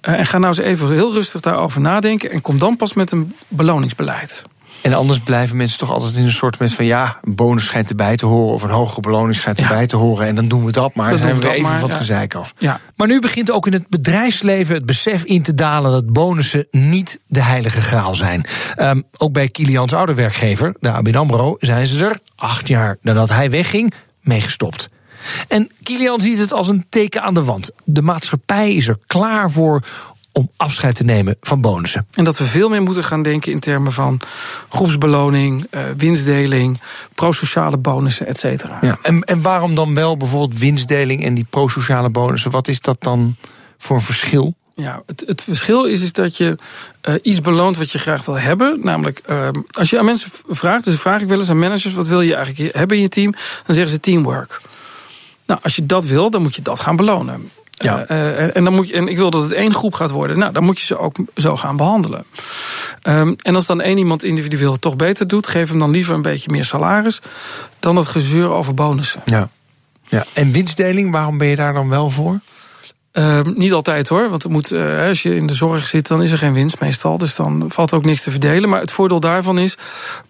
Ja. 0.02 0.12
Uh, 0.12 0.20
en 0.20 0.26
ga 0.26 0.38
nou 0.38 0.56
eens 0.58 0.66
even 0.66 0.92
heel 0.92 1.14
rustig 1.14 1.42
daarover 1.42 1.82
nadenken. 1.82 2.32
En 2.32 2.42
kom 2.42 2.60
dan 2.60 2.78
pas 2.78 2.94
met 2.94 3.12
een 3.12 3.36
beloningsbeleid. 3.48 4.44
En 4.82 4.94
anders 4.94 5.20
blijven 5.20 5.58
mensen 5.58 5.80
toch 5.80 5.92
altijd 5.92 6.16
in 6.16 6.24
een 6.24 6.32
soort 6.32 6.58
van 6.60 6.86
ja, 6.86 7.20
een 7.24 7.36
bonus 7.36 7.66
schijnt 7.66 7.90
erbij 7.90 8.16
te 8.16 8.26
horen 8.26 8.54
of 8.54 8.64
een 8.64 8.70
hogere 8.70 9.02
beloning 9.02 9.36
schijnt 9.36 9.60
erbij 9.60 9.82
ja. 9.82 9.86
te 9.86 9.96
horen. 9.96 10.28
En 10.28 10.36
dan 10.36 10.48
doen 10.48 10.66
we 10.66 10.72
dat 10.72 10.96
maar. 10.96 11.10
Dan 11.10 11.20
zijn 11.20 11.36
we, 11.36 11.42
we 11.42 11.50
even 11.50 11.62
maar, 11.62 11.80
van 11.80 11.90
het 11.90 11.92
ja. 11.92 11.98
gezeik 11.98 12.36
af. 12.36 12.54
Ja. 12.58 12.80
Maar 12.96 13.08
nu 13.08 13.20
begint 13.20 13.52
ook 13.52 13.68
in 13.68 13.74
het 13.74 13.90
bedrijfsleven 13.90 14.76
het 14.76 14.86
besef 14.86 15.24
in 15.24 15.42
te 15.42 15.54
dalen 15.54 15.92
dat 15.92 16.14
bonussen 16.14 16.68
niet 16.72 17.20
de 17.28 17.42
heilige 17.42 17.82
graal 17.82 18.16
zijn. 18.16 18.46
Um, 18.78 19.04
ook 19.18 19.34
bij 19.34 19.48
Kilians 19.48 19.94
oude 19.94 20.14
werkgever, 20.14 20.76
de 20.80 20.92
ABN 20.92 21.16
Amro, 21.16 21.56
zijn 21.60 21.88
ze 21.88 22.06
er 22.06 22.20
acht 22.36 22.68
jaar 22.68 22.98
nadat 23.02 23.30
hij 23.30 23.50
wegging 23.50 23.94
mee 24.24 24.42
gestopt. 24.42 24.90
En 25.48 25.72
Kilian 25.84 26.22
ziet 26.22 26.40
het 26.40 26.54
als 26.54 26.68
een 26.68 26.86
teken 26.90 27.22
aan 27.22 27.34
de 27.34 27.44
wand. 27.44 27.72
De 27.84 28.02
maatschappij 28.02 28.74
is 28.74 28.88
er 28.88 28.98
klaar 29.08 29.52
voor 29.52 29.84
om 30.32 30.50
afscheid 30.58 30.96
te 30.96 31.04
nemen 31.04 31.38
van 31.42 31.62
bonussen. 31.62 32.08
En 32.14 32.24
dat 32.24 32.38
we 32.38 32.44
veel 32.44 32.70
meer 32.70 32.82
moeten 32.82 33.04
gaan 33.04 33.24
denken 33.24 33.52
in 33.52 33.60
termen 33.60 33.92
van 33.92 34.20
groepsbeloning, 34.70 35.68
uh, 35.72 35.84
winstdeling, 35.98 36.82
prosociale 37.14 37.78
bonussen, 37.78 38.28
et 38.28 38.38
cetera. 38.38 38.78
Ja, 38.82 38.98
en, 39.02 39.24
en 39.24 39.42
waarom 39.42 39.76
dan 39.76 39.94
wel 39.94 40.18
bijvoorbeeld 40.18 40.60
winstdeling 40.60 41.24
en 41.24 41.34
die 41.34 41.46
prosociale 41.50 42.10
bonussen? 42.10 42.52
Wat 42.52 42.68
is 42.68 42.80
dat 42.80 42.98
dan 43.00 43.36
voor 43.78 43.96
een 43.96 44.02
verschil? 44.02 44.56
Ja, 44.76 45.04
het, 45.06 45.24
het 45.28 45.44
verschil 45.44 45.86
is, 45.86 46.02
is 46.02 46.14
dat 46.14 46.38
je 46.38 46.58
uh, 47.10 47.16
iets 47.22 47.42
beloont 47.42 47.78
wat 47.78 47.92
je 47.92 48.00
graag 48.00 48.26
wil 48.26 48.40
hebben. 48.40 48.80
Namelijk, 48.82 49.22
uh, 49.30 49.48
als 49.72 49.90
je 49.90 50.00
aan 50.00 50.06
mensen 50.06 50.30
vraagt, 50.48 50.84
dus 50.84 51.00
vraag 51.00 51.22
ik 51.22 51.28
wel 51.28 51.40
eens 51.40 51.50
aan 51.50 51.60
managers: 51.60 51.94
wat 51.94 52.08
wil 52.08 52.22
je 52.22 52.36
eigenlijk 52.36 52.76
hebben 52.76 52.98
in 52.98 53.04
je 53.04 53.10
team? 53.10 53.32
Dan 53.66 53.76
zeggen 53.76 53.94
ze 53.94 54.00
teamwork. 54.00 54.62
Nou, 55.46 55.60
als 55.64 55.76
je 55.76 55.86
dat 55.86 56.06
wil, 56.06 56.30
dan 56.30 56.42
moet 56.42 56.56
je 56.56 56.62
dat 56.62 56.80
gaan 56.80 56.96
belonen. 56.96 57.50
Ja. 57.72 58.06
Uh, 58.10 58.40
en, 58.40 58.56
en, 58.56 58.64
dan 58.64 58.74
moet 58.74 58.88
je, 58.88 58.94
en 58.94 59.08
ik 59.08 59.18
wil 59.18 59.30
dat 59.30 59.44
het 59.44 59.52
één 59.52 59.74
groep 59.74 59.94
gaat 59.94 60.12
worden. 60.12 60.40
Nou, 60.40 60.54
dan 60.54 60.64
moet 60.64 60.80
je 60.80 60.86
ze 60.86 60.98
ook 60.98 61.18
zo 61.36 61.58
gaan 61.58 61.78
behandelen. 61.78 62.26
Um, 63.04 63.36
en 63.42 63.56
als 63.56 63.66
dan 63.66 63.82
één 63.82 63.98
iemand 63.98 64.24
individueel 64.24 64.72
het 64.72 64.82
toch 64.82 64.96
beter 64.96 65.28
doet, 65.28 65.48
geef 65.48 65.70
hem 65.70 65.80
dan 65.80 65.92
liever 65.92 66.16
een 66.16 66.22
beetje 66.22 66.52
meer 66.52 66.66
salaris 66.66 67.22
dan 67.80 67.96
het 67.96 68.08
gezeur 68.08 68.50
over 68.50 68.74
bonussen. 68.74 69.22
Ja. 69.26 69.50
ja. 70.08 70.26
En 70.34 70.52
winstdeling, 70.52 71.12
waarom 71.12 71.38
ben 71.38 71.48
je 71.48 71.56
daar 71.56 71.74
dan 71.74 71.90
wel 71.90 72.10
voor? 72.10 72.40
Uh, 73.14 73.42
niet 73.42 73.74
altijd 73.74 74.08
hoor, 74.08 74.30
want 74.30 74.48
moet, 74.48 74.72
uh, 74.72 75.08
als 75.08 75.22
je 75.22 75.36
in 75.36 75.48
de 75.48 75.54
zorg 75.54 75.88
zit, 75.88 76.08
dan 76.08 76.24
is 76.24 76.32
er 76.32 76.38
geen 76.38 76.54
winst 76.54 76.80
meestal. 76.80 77.18
Dus 77.18 77.36
dan 77.36 77.66
valt 77.68 77.94
ook 77.94 78.06
niks 78.06 78.24
te 78.24 78.32
verdelen. 78.32 78.70
Maar 78.70 78.80
het 78.80 78.92
voordeel 78.92 79.20
daarvan 79.20 79.60
is, 79.60 79.78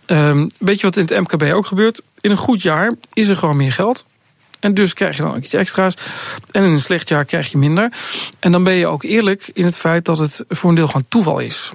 uh, 0.07 0.45
weet 0.57 0.79
je 0.79 0.85
wat 0.85 0.97
in 0.97 1.05
het 1.05 1.19
MKB 1.19 1.53
ook 1.53 1.65
gebeurt? 1.65 2.01
In 2.21 2.31
een 2.31 2.37
goed 2.37 2.61
jaar 2.61 2.91
is 3.13 3.27
er 3.27 3.35
gewoon 3.35 3.57
meer 3.57 3.71
geld. 3.71 4.05
En 4.59 4.73
dus 4.73 4.93
krijg 4.93 5.15
je 5.15 5.21
dan 5.21 5.31
ook 5.31 5.37
iets 5.37 5.53
extra's. 5.53 5.93
En 6.51 6.63
in 6.63 6.69
een 6.69 6.79
slecht 6.79 7.09
jaar 7.09 7.25
krijg 7.25 7.51
je 7.51 7.57
minder. 7.57 7.91
En 8.39 8.51
dan 8.51 8.63
ben 8.63 8.73
je 8.73 8.87
ook 8.87 9.03
eerlijk 9.03 9.49
in 9.53 9.65
het 9.65 9.77
feit 9.77 10.05
dat 10.05 10.17
het 10.17 10.43
voor 10.49 10.69
een 10.69 10.75
deel 10.75 10.87
gewoon 10.87 11.05
toeval 11.09 11.39
is. 11.39 11.71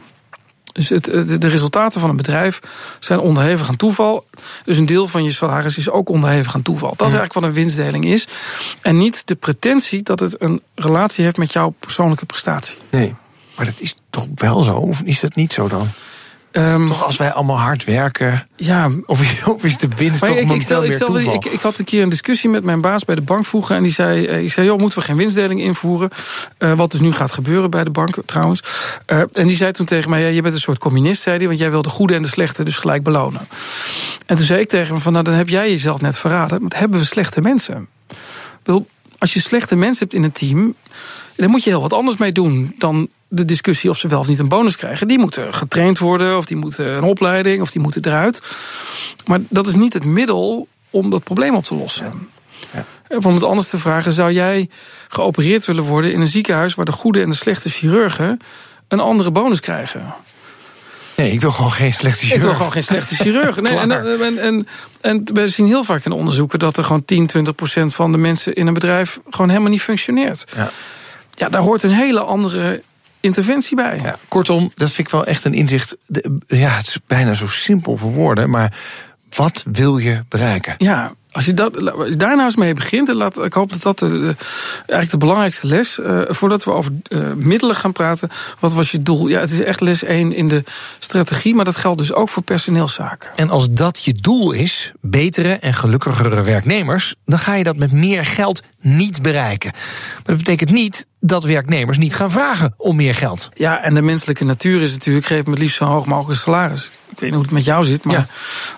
Dus 0.79 0.89
het, 0.89 1.05
de, 1.05 1.39
de 1.39 1.49
resultaten 1.49 2.01
van 2.01 2.11
een 2.11 2.17
bedrijf 2.17 2.61
zijn 2.99 3.19
onderhevig 3.19 3.69
aan 3.69 3.77
toeval. 3.77 4.25
Dus 4.65 4.79
een 4.79 4.87
deel 4.87 5.09
van 5.09 5.25
je 5.25 5.31
salaris 5.31 5.79
is 5.79 5.91
ook 5.91 6.09
onderhevig 6.09 6.55
aan 6.55 6.63
toeval. 6.63 6.89
Dat 6.89 7.09
is 7.09 7.15
eigenlijk 7.15 7.33
wat 7.33 7.43
een 7.43 7.53
winstdeling 7.53 8.05
is. 8.05 8.29
En 8.83 8.97
niet 8.97 9.23
de 9.25 9.35
pretentie 9.35 10.03
dat 10.03 10.21
het 10.21 10.41
een 10.41 10.63
relatie 10.75 11.25
heeft 11.25 11.37
met 11.37 11.53
jouw 11.53 11.75
persoonlijke 11.79 12.27
prestatie. 12.27 12.77
Nee, 12.91 13.15
maar 13.57 13.65
dat 13.65 13.75
is 13.79 13.95
toch 14.11 14.27
wel 14.35 14.63
zo? 14.63 14.77
Of 14.77 15.01
is 15.05 15.21
dat 15.21 15.35
niet 15.35 15.53
zo 15.53 15.69
dan? 15.69 15.89
Ehm, 16.53 16.87
Toch 16.87 17.05
als 17.05 17.17
wij 17.17 17.33
allemaal 17.33 17.59
hard 17.59 17.85
werken. 17.85 18.49
ja, 18.57 18.91
Of, 19.07 19.21
is- 19.23 19.45
of 19.45 19.65
is 19.65 19.77
de 19.79 19.89
winst 19.97 20.21
Maar 20.21 20.31
toch 20.31 20.39
ik, 20.39 20.51
ik, 20.51 20.63
stel, 20.63 20.85
ik, 20.85 20.93
stel, 20.93 21.19
ik, 21.19 21.45
ik 21.45 21.61
had 21.61 21.79
een 21.79 21.85
keer 21.85 22.03
een 22.03 22.09
discussie 22.09 22.51
met 22.51 22.65
mijn 22.65 22.81
baas 22.81 23.05
bij 23.05 23.15
de 23.15 23.21
bank 23.21 23.45
vroeger. 23.45 23.77
En 23.77 23.83
die 23.83 23.93
zei, 23.93 24.27
eh, 24.27 24.43
ik 24.43 24.53
zei, 24.53 24.67
joh, 24.67 24.79
moeten 24.79 24.99
we 24.99 25.05
geen 25.05 25.17
winstdeling 25.17 25.61
invoeren? 25.61 26.11
Eh, 26.59 26.73
wat 26.73 26.91
dus 26.91 27.01
nu 27.01 27.13
gaat 27.13 27.33
gebeuren 27.33 27.71
bij 27.71 27.85
de 27.85 27.91
bank 27.91 28.17
trouwens. 28.27 28.63
Eh, 29.07 29.19
en 29.33 29.47
die 29.47 29.57
zei 29.57 29.73
toen 29.73 29.87
tegen 29.87 30.11
mij, 30.11 30.21
ja, 30.21 30.29
je 30.29 30.43
bent 30.43 30.55
een 30.55 30.61
soort 30.61 30.79
communist, 30.79 31.23
zei 31.23 31.37
hij. 31.37 31.47
Want 31.47 31.59
jij 31.59 31.71
wil 31.71 31.83
de 31.83 31.89
goede 31.89 32.15
en 32.15 32.23
de 32.23 32.29
slechte 32.29 32.65
dus 32.65 32.77
gelijk 32.77 33.03
belonen. 33.03 33.49
En 34.27 34.37
toen 34.37 34.45
zei 34.45 34.61
ik 34.61 34.69
tegen 34.69 34.93
hem 34.93 35.03
van, 35.03 35.13
nou 35.13 35.25
dan 35.25 35.35
heb 35.35 35.49
jij 35.49 35.71
jezelf 35.71 36.01
net 36.01 36.19
verraden. 36.19 36.61
Want 36.61 36.79
hebben 36.79 36.99
we 36.99 37.05
slechte 37.05 37.41
mensen? 37.41 37.89
Ik 38.09 38.17
bedoel, 38.63 38.89
Als 39.19 39.35
je 39.35 39.41
slechte 39.41 39.77
mensen 39.77 39.99
hebt 40.03 40.15
in 40.15 40.25
een 40.25 40.33
team... 40.33 40.75
dan 41.37 41.51
moet 41.51 41.65
je 41.65 41.71
heel 41.71 41.81
wat 41.81 41.93
anders 41.93 42.17
mee 42.17 42.33
doen 42.33 42.75
dan 42.79 43.09
de 43.29 43.45
discussie 43.45 43.91
of 43.91 43.99
ze 43.99 44.09
wel 44.09 44.19
of 44.19 44.29
niet 44.29 44.39
een 44.39 44.49
bonus 44.49 44.77
krijgen. 44.77 45.09
Die 45.09 45.19
moeten 45.19 45.55
getraind 45.55 45.99
worden, 45.99 46.37
of 46.37 46.45
die 46.45 46.57
moeten 46.57 46.87
een 46.87 47.03
opleiding, 47.03 47.61
of 47.61 47.71
die 47.71 47.83
moeten 47.83 48.05
eruit. 48.05 48.43
Maar 49.27 49.41
dat 49.49 49.67
is 49.67 49.75
niet 49.75 49.93
het 49.93 50.05
middel 50.05 50.69
om 50.91 51.11
dat 51.11 51.25
probleem 51.25 51.55
op 51.55 51.65
te 51.65 51.75
lossen. 51.75 52.29
Of 53.09 53.27
om 53.27 53.35
het 53.35 53.45
anders 53.45 53.69
te 53.69 53.79
vragen, 53.79 54.13
zou 54.13 54.33
jij 54.33 54.69
geopereerd 55.09 55.65
willen 55.65 55.85
worden 55.85 56.13
in 56.13 56.21
een 56.21 56.29
ziekenhuis 56.29 56.75
waar 56.75 56.85
de 56.85 56.93
goede 56.93 57.21
en 57.21 57.29
de 57.29 57.37
slechte 57.37 57.69
chirurgen 57.69 58.41
een 58.89 59.01
andere 59.01 59.31
bonus 59.31 59.61
krijgen? 59.61 60.15
Nee, 61.17 61.33
ik 61.33 61.41
wil 61.41 61.51
gewoon 61.51 61.73
geen 61.73 61.95
slechte 61.95 62.19
chirurg. 62.19 62.37
Ik 62.37 62.43
wil 62.43 62.55
gewoon 62.55 62.73
geen 62.73 62.83
slechte 62.83 63.15
chirurg. 63.15 63.61
Nee, 63.61 63.79
en, 63.79 63.91
en, 63.93 64.39
en, 64.39 64.69
en 65.01 65.25
we 65.35 65.49
zien 65.49 65.67
heel 65.67 65.85
vaak 65.85 66.05
in 66.05 66.13
onderzoeken 66.13 66.59
dat 66.59 66.77
er 66.77 66.85
gewoon 66.85 67.05
10, 67.05 67.27
20 67.27 67.55
procent 67.55 67.95
van 67.95 68.13
de 68.13 68.19
mensen 68.19 68.55
in 68.55 68.67
een 68.67 68.75
bedrijf 68.75 69.21
gewoon 69.31 69.49
helemaal 69.49 69.71
niet 69.71 69.83
functioneert. 69.83 70.45
Ja. 70.57 70.71
Ja, 71.35 71.49
daar 71.49 71.63
hoort 71.63 71.83
een 71.83 71.91
hele 71.91 72.21
andere 72.21 72.83
interventie 73.21 73.77
bij. 73.77 74.01
Ja, 74.03 74.17
kortom, 74.29 74.73
dat 74.75 74.91
vind 74.91 75.07
ik 75.07 75.13
wel 75.13 75.27
echt 75.27 75.45
een 75.45 75.55
inzicht. 75.55 75.97
De- 76.07 76.39
ja, 76.47 76.69
het 76.69 76.87
is 76.87 76.99
bijna 77.07 77.35
zo 77.35 77.47
simpel 77.47 77.97
voor 77.97 78.13
woorden, 78.13 78.51
maar 78.51 78.73
wat 79.35 79.65
wil 79.73 79.99
je 79.99 80.25
bereiken? 80.29 80.75
Ja, 80.79 81.13
als 81.31 81.45
je, 81.45 81.55
dat, 81.55 81.93
als 81.93 82.09
je 82.09 82.17
daar 82.17 82.31
nou 82.35 82.45
eens 82.45 82.57
mee 82.57 82.75
begint, 82.75 83.09
en 83.09 83.15
laat, 83.15 83.45
ik 83.45 83.53
hoop 83.53 83.73
dat 83.73 83.83
dat 83.83 83.99
de, 83.99 84.09
de- 84.09 84.35
eigenlijk 84.77 85.11
de 85.11 85.17
belangrijkste 85.17 85.67
les, 85.67 85.99
eh, 86.01 86.21
voordat 86.29 86.65
we 86.65 86.71
over 86.71 86.93
eh, 87.03 87.33
middelen 87.33 87.77
gaan 87.77 87.93
praten, 87.93 88.31
wat 88.59 88.73
was 88.75 88.91
je 88.91 89.03
doel? 89.03 89.29
Ja, 89.29 89.41
het 89.41 89.51
is 89.51 89.61
echt 89.61 89.81
les 89.81 90.03
1 90.03 90.33
in 90.33 90.49
de 90.49 90.65
strategie, 90.99 91.55
maar 91.55 91.65
dat 91.65 91.77
geldt 91.77 91.99
dus 91.99 92.13
ook 92.13 92.29
voor 92.29 92.43
personeelszaken. 92.43 93.31
En 93.37 93.51
als 93.51 93.71
dat 93.71 94.05
je 94.05 94.13
doel 94.13 94.53
is, 94.53 94.93
betere 95.01 95.53
en 95.59 95.75
gelukkigere 95.75 96.43
werknemers, 96.43 97.15
dan 97.27 97.39
ga 97.39 97.55
je 97.55 97.65
dat 97.65 97.77
met 97.77 97.93
meer 97.93 98.25
geld 98.25 98.63
niet 98.81 99.23
bereiken. 99.23 99.71
Maar 100.15 100.23
dat 100.25 100.37
betekent 100.37 100.71
niet 100.71 101.07
dat 101.21 101.45
werknemers 101.45 101.99
niet 101.99 102.15
gaan 102.15 102.31
vragen 102.31 102.75
om 102.77 102.97
meer 102.97 103.15
geld. 103.15 103.49
Ja, 103.55 103.83
en 103.83 103.95
de 103.95 104.03
menselijke 104.03 104.45
natuur 104.45 104.83
is 104.83 104.93
natuurlijk, 104.93 105.27
geef 105.27 105.45
me 105.45 105.51
het 105.51 105.59
liefst 105.59 105.77
zo 105.77 105.85
hoog 105.85 106.07
mogelijk 106.07 106.41
salaris. 106.41 106.85
Ik 106.85 106.91
weet 107.11 107.21
niet 107.23 107.33
hoe 107.33 107.43
het 107.43 107.51
met 107.53 107.65
jou 107.65 107.85
zit, 107.85 108.05
maar 108.05 108.15
Ja. 108.17 108.27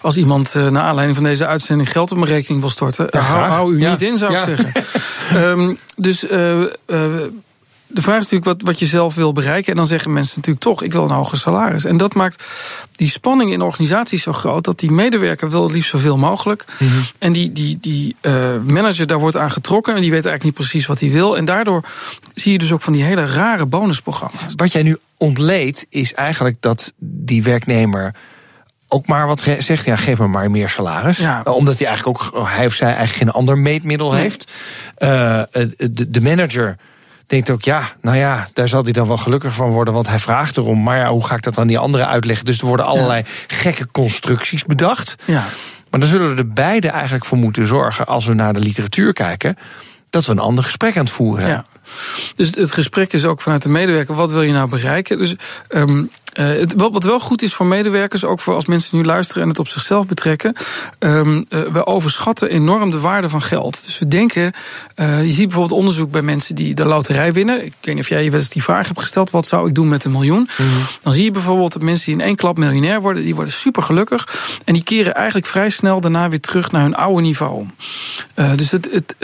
als 0.00 0.16
iemand 0.16 0.55
eh, 0.55 0.68
naar 0.68 0.83
aanleiding 0.83 1.16
van 1.18 1.26
deze 1.26 1.46
uitzending 1.46 1.90
geld 1.92 2.11
op 2.11 2.18
mijn 2.18 2.31
rekening 2.31 2.61
wil 2.61 2.70
storten, 2.70 3.18
hou, 3.18 3.74
u 3.74 3.81
Ja. 3.81 3.90
niet 3.90 4.03
in, 4.03 4.18
zou 4.18 4.33
ik 4.33 4.38
zeggen. 4.38 4.72
Ehm, 5.35 5.74
dus 5.96 6.26
eh, 6.26 6.62
eh, 6.62 6.68
de 7.92 8.03
vraag 8.03 8.16
is 8.18 8.22
natuurlijk 8.31 8.44
wat, 8.44 8.62
wat 8.62 8.79
je 8.79 8.87
zelf 8.87 9.14
wil 9.14 9.33
bereiken. 9.33 9.70
En 9.70 9.76
dan 9.76 9.87
zeggen 9.87 10.12
mensen 10.12 10.37
natuurlijk 10.37 10.64
toch, 10.64 10.83
ik 10.83 10.92
wil 10.92 11.05
een 11.05 11.11
hoger 11.11 11.38
salaris. 11.38 11.85
En 11.85 11.96
dat 11.96 12.14
maakt 12.14 12.44
die 12.96 13.09
spanning 13.09 13.53
in 13.53 13.62
organisaties 13.62 14.22
zo 14.22 14.33
groot... 14.33 14.64
dat 14.64 14.79
die 14.79 14.90
medewerker 14.90 15.50
wil 15.50 15.62
het 15.62 15.72
liefst 15.72 15.90
zoveel 15.90 16.16
mogelijk. 16.16 16.64
Mhm. 16.79 16.90
En 17.18 17.33
die, 17.33 17.53
die, 17.53 17.79
die 17.81 18.16
eh, 18.20 18.33
manager 18.66 19.07
daar 19.07 19.18
wordt 19.18 19.37
aan 19.37 19.50
getrokken... 19.50 19.94
en 19.94 20.00
die 20.00 20.11
weet 20.11 20.26
eigenlijk 20.26 20.44
niet 20.44 20.68
precies 20.68 20.87
wat 20.87 21.00
hij 21.00 21.11
wil. 21.11 21.37
En 21.37 21.44
daardoor 21.44 21.85
zie 22.35 22.53
je 22.53 22.59
dus 22.59 22.72
ook 22.72 22.83
van 22.83 22.92
die 22.92 23.03
hele 23.03 23.26
rare 23.26 23.66
bonusprogramma's. 23.66 24.53
Wat 24.57 24.72
jij 24.72 24.83
nu 24.83 24.96
ontleedt, 25.16 25.87
is 25.88 26.14
eigenlijk 26.14 26.57
dat 26.61 26.92
die 26.98 27.42
werknemer 27.42 28.14
ook 28.92 29.07
maar 29.07 29.26
wat 29.26 29.40
zegt, 29.59 29.85
ja, 29.85 29.96
geef 29.96 30.18
me 30.18 30.26
maar 30.26 30.50
meer 30.50 30.68
salaris. 30.68 31.18
Ja. 31.18 31.44
Eh, 31.44 31.55
Omdat 31.55 31.79
hij 31.79 31.87
eigenlijk 31.87 32.22
ook, 32.22 32.46
hij 32.48 32.66
of 32.66 32.74
zij 32.74 32.88
eigenlijk 32.88 33.16
geen 33.18 33.31
ander 33.31 33.59
meetmiddel 33.59 34.11
Nee. 34.11 34.20
heeft. 34.20 34.53
Eh, 34.94 35.42
de, 35.76 36.11
de 36.11 36.20
manager 36.20 36.76
denkt 37.30 37.50
ook, 37.50 37.62
ja, 37.62 37.92
nou 38.00 38.16
ja, 38.16 38.48
daar 38.52 38.68
zal 38.68 38.82
hij 38.82 38.92
dan 38.92 39.08
wel 39.08 39.16
gelukkig 39.16 39.54
van 39.54 39.70
worden, 39.70 39.94
want 39.94 40.08
hij 40.08 40.18
vraagt 40.18 40.56
erom. 40.56 40.82
Maar 40.82 40.98
ja, 40.98 41.08
hoe 41.08 41.26
ga 41.26 41.34
ik 41.34 41.42
dat 41.42 41.58
aan 41.58 41.66
die 41.66 41.78
anderen 41.78 42.08
uitleggen? 42.08 42.44
Dus 42.44 42.58
er 42.58 42.66
worden 42.66 42.86
allerlei 42.86 43.22
gekke 43.46 43.86
constructies 43.90 44.64
bedacht. 44.64 45.14
Ja. 45.24 45.44
Maar 45.90 46.00
dan 46.00 46.08
zullen 46.08 46.30
we 46.30 46.36
er 46.36 46.48
beide 46.48 46.88
eigenlijk 46.88 47.24
voor 47.24 47.38
moeten 47.38 47.66
zorgen, 47.66 48.06
als 48.06 48.26
we 48.26 48.34
naar 48.34 48.52
de 48.52 48.58
literatuur 48.58 49.12
kijken, 49.12 49.56
dat 50.10 50.26
we 50.26 50.32
een 50.32 50.38
ander 50.38 50.64
gesprek 50.64 50.96
aan 50.96 51.04
het 51.04 51.12
voeren 51.12 51.40
zijn. 51.40 51.52
Ja. 51.52 51.64
Dus 52.34 52.54
het 52.54 52.72
gesprek 52.72 53.12
is 53.12 53.24
ook 53.24 53.40
vanuit 53.40 53.62
de 53.62 53.68
medewerker. 53.68 54.14
Wat 54.14 54.32
wil 54.32 54.42
je 54.42 54.52
nou 54.52 54.68
bereiken? 54.68 55.18
Dus 55.18 55.34
ehm, 55.68 56.04
eh, 56.40 56.46
het, 56.46 56.74
wat, 56.76 56.92
wat 56.92 57.05
wel 57.05 57.20
goed 57.20 57.42
is 57.42 57.55
voor 57.55 57.66
medewerkers, 57.66 58.24
ook 58.24 58.40
voor 58.40 58.55
als 58.55 58.66
mensen 58.66 58.96
nu 58.96 59.05
luisteren 59.05 59.42
en 59.42 59.48
het 59.48 59.59
op 59.59 59.68
zichzelf 59.68 60.07
betrekken. 60.07 60.55
ehm, 60.98 61.42
eh, 61.48 61.61
we 61.61 61.87
overschatten 61.87 62.50
enorm 62.50 62.90
de 62.90 63.00
waarde 63.00 63.29
van 63.29 63.42
geld. 63.42 63.85
Dus 63.85 63.98
we 63.98 64.09
denken, 64.09 64.53
eh, 64.94 65.22
je 65.22 65.31
ziet 65.31 65.46
bijvoorbeeld 65.46 65.79
onderzoek 65.79 66.11
bij 66.11 66.22
mensen 66.22 66.55
die 66.55 66.74
de 66.74 66.85
loterij 66.85 67.33
winnen. 67.33 67.64
Ik 67.64 67.74
weet 67.81 67.94
niet 67.94 68.05
of 68.05 68.09
jij 68.09 68.24
je 68.24 68.31
wel 68.31 68.40
eens 68.40 68.48
die 68.48 68.62
vraag 68.62 68.87
hebt 68.87 69.00
gesteld: 69.00 69.31
wat 69.31 69.46
zou 69.46 69.68
ik 69.68 69.74
doen 69.74 69.88
met 69.88 70.05
een 70.05 70.11
miljoen? 70.11 70.48
Dan 71.03 71.12
zie 71.12 71.24
je 71.24 71.31
bijvoorbeeld 71.31 71.72
dat 71.72 71.83
mensen 71.83 72.05
die 72.05 72.14
in 72.14 72.26
één 72.26 72.37
klap 72.37 72.59
miljonair 72.59 73.00
worden, 73.00 73.22
die 73.22 73.35
worden 73.35 73.53
super 73.53 73.83
gelukkig. 73.83 74.29
En 74.64 74.74
die 74.74 74.83
keren 74.83 75.14
eigenlijk 75.14 75.46
vrij 75.46 75.70
snel 75.70 76.00
daarna 76.00 76.29
weer 76.29 76.40
terug 76.40 76.70
naar 76.70 76.83
hun 76.83 76.94
oude 76.94 77.20
niveau. 77.20 77.66
Dus 78.57 78.70
het, 78.70 78.88
het, 78.92 79.14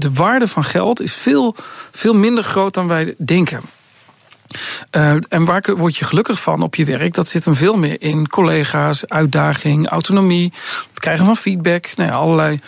de 0.00 0.10
waarde 0.14 0.48
van 0.48 0.64
geld 0.64 1.00
is 1.00 1.14
veel, 1.14 1.56
veel 1.92 2.14
minder 2.14 2.44
groot 2.44 2.74
dan 2.74 2.88
wij 2.88 3.14
denken. 3.18 3.60
Eh, 4.90 5.14
en 5.28 5.44
waar 5.44 5.74
word 5.76 5.96
je 5.96 6.04
gelukkig 6.04 6.40
van 6.40 6.62
op 6.62 6.74
je 6.74 6.84
werk? 6.84 7.14
Dat 7.14 7.28
zit 7.28 7.44
hem 7.44 7.54
veel 7.54 7.76
meer 7.76 8.02
in 8.02 8.28
collega's, 8.28 9.06
uitdaging, 9.06 9.88
autonomie, 9.88 10.52
het 10.88 11.00
krijgen 11.00 11.24
van 11.24 11.36
feedback, 11.36 11.92
nou 11.96 12.10
ja, 12.10 12.16
allerlei 12.16 12.58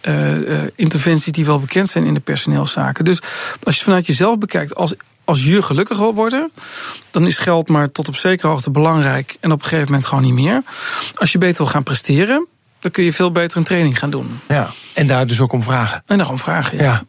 eh, 0.00 0.62
eh, 0.62 0.68
interventies 0.74 1.32
die 1.32 1.46
wel 1.46 1.60
bekend 1.60 1.88
zijn 1.88 2.04
in 2.04 2.14
de 2.14 2.20
personeelszaken. 2.20 3.04
Dus 3.04 3.20
als 3.20 3.58
je 3.62 3.70
het 3.70 3.82
vanuit 3.82 4.06
jezelf 4.06 4.38
bekijkt, 4.38 4.74
als, 4.74 4.94
als 5.24 5.44
je 5.44 5.62
gelukkig 5.62 5.98
wil 5.98 6.14
worden, 6.14 6.52
dan 7.10 7.26
is 7.26 7.38
geld 7.38 7.68
maar 7.68 7.90
tot 7.90 8.08
op 8.08 8.16
zekere 8.16 8.48
hoogte 8.48 8.70
belangrijk 8.70 9.36
en 9.40 9.52
op 9.52 9.58
een 9.58 9.64
gegeven 9.64 9.86
moment 9.86 10.06
gewoon 10.06 10.24
niet 10.24 10.34
meer. 10.34 10.62
Als 11.14 11.32
je 11.32 11.38
beter 11.38 11.56
wil 11.56 11.72
gaan 11.72 11.82
presteren, 11.82 12.46
dan 12.78 12.90
kun 12.90 13.04
je 13.04 13.12
veel 13.12 13.30
beter 13.30 13.56
een 13.58 13.64
training 13.64 13.98
gaan 13.98 14.10
doen. 14.10 14.40
Ja. 14.48 14.70
En 14.94 15.06
daar 15.06 15.26
dus 15.26 15.40
ook 15.40 15.52
om 15.52 15.62
vragen. 15.62 16.02
En 16.06 16.16
dan 16.16 16.24
gewoon 16.24 16.40
vragen. 16.40 16.78
Ja. 16.78 16.84
Ja. 16.84 17.02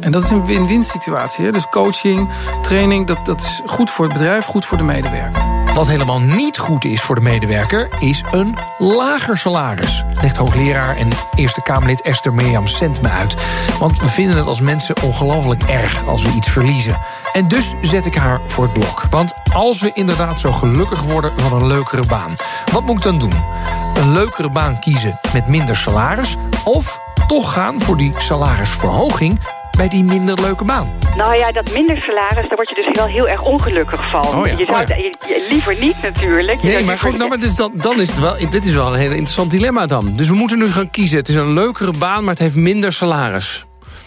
En 0.00 0.12
dat 0.12 0.22
is 0.22 0.30
een 0.30 0.46
win-win 0.46 0.82
situatie. 0.82 1.44
Hè? 1.44 1.52
Dus 1.52 1.68
coaching, 1.68 2.28
training, 2.62 3.06
dat, 3.06 3.26
dat 3.26 3.40
is 3.40 3.60
goed 3.66 3.90
voor 3.90 4.04
het 4.04 4.14
bedrijf, 4.14 4.44
goed 4.44 4.64
voor 4.64 4.78
de 4.78 4.84
medewerker. 4.84 5.42
Wat 5.74 5.86
helemaal 5.86 6.20
niet 6.20 6.58
goed 6.58 6.84
is 6.84 7.00
voor 7.00 7.14
de 7.14 7.20
medewerker, 7.20 7.88
is 7.98 8.22
een 8.30 8.56
lager 8.78 9.36
salaris. 9.36 10.04
Legt 10.20 10.36
hoogleraar 10.36 10.96
en 10.96 11.08
Eerste 11.34 11.62
Kamerlid 11.62 12.02
Esther 12.02 12.34
Mirjam 12.34 12.66
Sent 12.66 13.02
me 13.02 13.08
uit. 13.08 13.36
Want 13.78 14.00
we 14.00 14.08
vinden 14.08 14.36
het 14.36 14.46
als 14.46 14.60
mensen 14.60 15.02
ongelooflijk 15.02 15.62
erg 15.62 16.06
als 16.06 16.22
we 16.22 16.32
iets 16.32 16.48
verliezen. 16.48 17.00
En 17.32 17.48
dus 17.48 17.74
zet 17.82 18.06
ik 18.06 18.14
haar 18.14 18.40
voor 18.46 18.64
het 18.64 18.72
blok. 18.72 19.02
Want 19.10 19.32
als 19.52 19.80
we 19.80 19.90
inderdaad 19.94 20.40
zo 20.40 20.52
gelukkig 20.52 21.02
worden 21.02 21.32
van 21.36 21.52
een 21.52 21.66
leukere 21.66 22.06
baan, 22.06 22.36
wat 22.72 22.82
moet 22.82 22.96
ik 22.96 23.02
dan 23.02 23.18
doen? 23.18 23.42
Een 23.94 24.12
leukere 24.12 24.50
baan 24.50 24.80
kiezen 24.80 25.20
met 25.32 25.46
minder 25.46 25.76
salaris? 25.76 26.36
Of 26.64 27.00
toch 27.26 27.52
gaan 27.52 27.80
voor 27.80 27.96
die 27.96 28.12
salarisverhoging 28.16 29.38
bij 29.82 29.90
die 29.90 30.04
minder 30.04 30.40
leuke 30.40 30.64
baan? 30.64 30.90
Nou 31.16 31.36
ja, 31.36 31.52
dat 31.52 31.72
minder 31.72 31.98
salaris, 31.98 32.48
daar 32.48 32.54
word 32.56 32.68
je 32.68 32.74
dus 32.74 32.96
wel 32.96 33.06
heel 33.06 33.28
erg 33.28 33.42
ongelukkig 33.42 34.10
van. 34.10 34.26
Oh 34.26 34.46
ja, 34.46 34.56
je 34.56 34.64
zou 34.64 34.80
oh 34.82 34.86
ja. 34.88 34.94
je- 34.96 35.02
je- 35.02 35.46
liever 35.50 35.76
niet 35.80 36.02
natuurlijk. 36.02 36.60
Je 36.60 36.68
Nee, 36.68 36.84
maar 36.84 36.98
goed, 36.98 37.16
nou, 37.16 37.28
maar 37.28 37.38
dit 37.38 37.48
is 37.48 37.54
dan, 37.54 37.72
dan 37.74 38.00
is 38.00 38.08
het 38.08 38.18
wel, 38.18 38.50
dit 38.50 38.64
is 38.64 38.74
wel 38.74 38.92
een 38.92 38.98
heel 38.98 39.10
interessant 39.10 39.50
dilemma 39.50 39.86
dan. 39.86 40.12
Dus 40.16 40.26
we 40.28 40.34
moeten 40.34 40.58
nu 40.58 40.66
gaan 40.66 40.90
kiezen. 40.90 41.18
Het 41.18 41.28
is 41.28 41.34
een 41.34 41.52
leukere 41.52 41.92
baan, 41.98 42.20
maar 42.20 42.30
het 42.32 42.42
heeft 42.42 42.54
minder 42.54 42.92
salaris. 42.92 43.64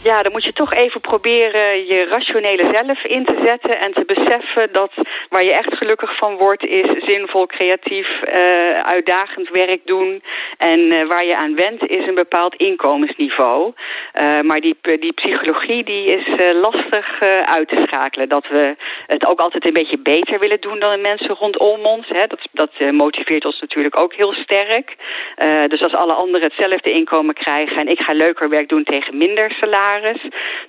Ja, 0.10 0.22
dan 0.22 0.32
moet 0.32 0.44
je 0.44 0.54
toch 0.54 0.74
even 0.74 1.02
proberen 1.02 1.86
je 1.86 2.06
rationele 2.06 2.68
zelf 2.72 3.04
in 3.04 3.26
te 3.26 3.40
zetten... 3.44 3.80
en 3.80 3.94
te 3.94 4.06
beseffen 4.06 4.70
dat 4.72 4.92
waar 5.30 5.44
je 5.44 5.54
echt 5.54 5.78
gelukkig 5.78 6.18
van 6.18 6.38
wordt... 6.38 6.66
is 6.66 6.88
zinvol, 7.06 7.46
creatief, 7.46 8.22
eh, 8.22 8.80
uitdagend 8.80 9.50
werk 9.50 9.82
doen. 9.86 10.24
En 10.58 10.92
eh, 10.92 11.08
waar 11.08 11.26
je 11.26 11.36
aan 11.36 11.56
wendt 11.56 11.88
is 11.88 12.08
een 12.08 12.16
bepaald 12.16 12.56
inkomensniveau. 12.56 13.74
Eh, 14.12 14.42
maar 14.42 14.60
die, 14.60 14.76
die 14.82 15.14
psychologie 15.14 15.84
die 15.84 16.06
is 16.06 16.28
lastig 16.62 17.22
uit 17.44 17.68
te 17.68 17.84
schakelen. 17.88 18.30
Dat 18.30 18.48
we 18.48 18.76
het 19.08 19.26
ook 19.26 19.40
altijd 19.40 19.66
een 19.66 19.74
beetje 19.74 20.00
beter 20.00 20.40
willen 20.40 20.62
doen 20.62 20.80
dan 20.80 20.92
de 20.92 21.08
mensen 21.10 21.36
rondom 21.36 21.86
ons. 21.86 22.08
Hè. 22.08 22.28
Dat, 22.28 22.48
dat 22.52 22.72
eh, 22.78 22.92
motiveert 22.92 23.46
ons 23.46 23.60
natuurlijk 23.60 23.98
ook 23.98 24.14
heel 24.14 24.34
sterk. 24.34 24.96
Eh, 25.36 25.66
dus 25.68 25.82
als 25.84 25.96
alle 25.96 26.14
anderen 26.14 26.48
hetzelfde 26.48 26.92
inkomen 26.92 27.36
krijgen... 27.36 27.78
en 27.78 27.88
ik 27.88 28.00
ga 28.00 28.14
leuker 28.14 28.50
werk 28.50 28.70
doen 28.70 28.84
tegen 28.84 29.18
minder 29.18 29.52
salaris... 29.52 30.22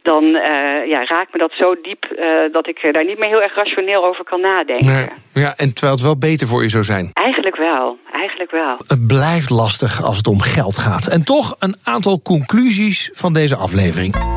dan 0.03 0.25
eh, 0.35 0.89
ja, 0.89 1.05
raakt 1.05 1.33
me 1.33 1.39
dat 1.39 1.53
zo 1.53 1.75
diep 1.83 2.05
dat 2.53 2.69
ik 2.69 2.89
daar 2.93 3.05
niet 3.05 3.19
meer 3.19 3.29
heel 3.29 3.43
erg 3.43 3.55
rationeel 3.55 4.05
over 4.05 4.25
kan 4.25 4.41
nadenken. 4.41 5.09
Ja, 5.35 5.55
en 5.57 5.75
terwijl 5.75 5.93
het 5.93 6.03
wel 6.03 6.19
beter 6.19 6.47
voor 6.47 6.63
je 6.63 6.69
zou 6.69 6.85
zijn. 6.85 7.11
Eigenlijk 7.13 7.57
wel, 7.57 7.99
eigenlijk 8.13 8.51
wel. 8.51 8.77
Het 8.87 9.07
blijft 9.07 9.51
lastig 9.51 10.03
als 10.03 10.17
het 10.17 10.27
om 10.27 10.41
geld 10.41 10.79
gaat. 10.79 11.07
En 11.07 11.25
toch 11.25 11.57
een 11.59 11.77
aantal 11.85 12.21
conclusies 12.23 13.11
van 13.13 13.33
deze 13.33 13.57
aflevering. 13.57 14.36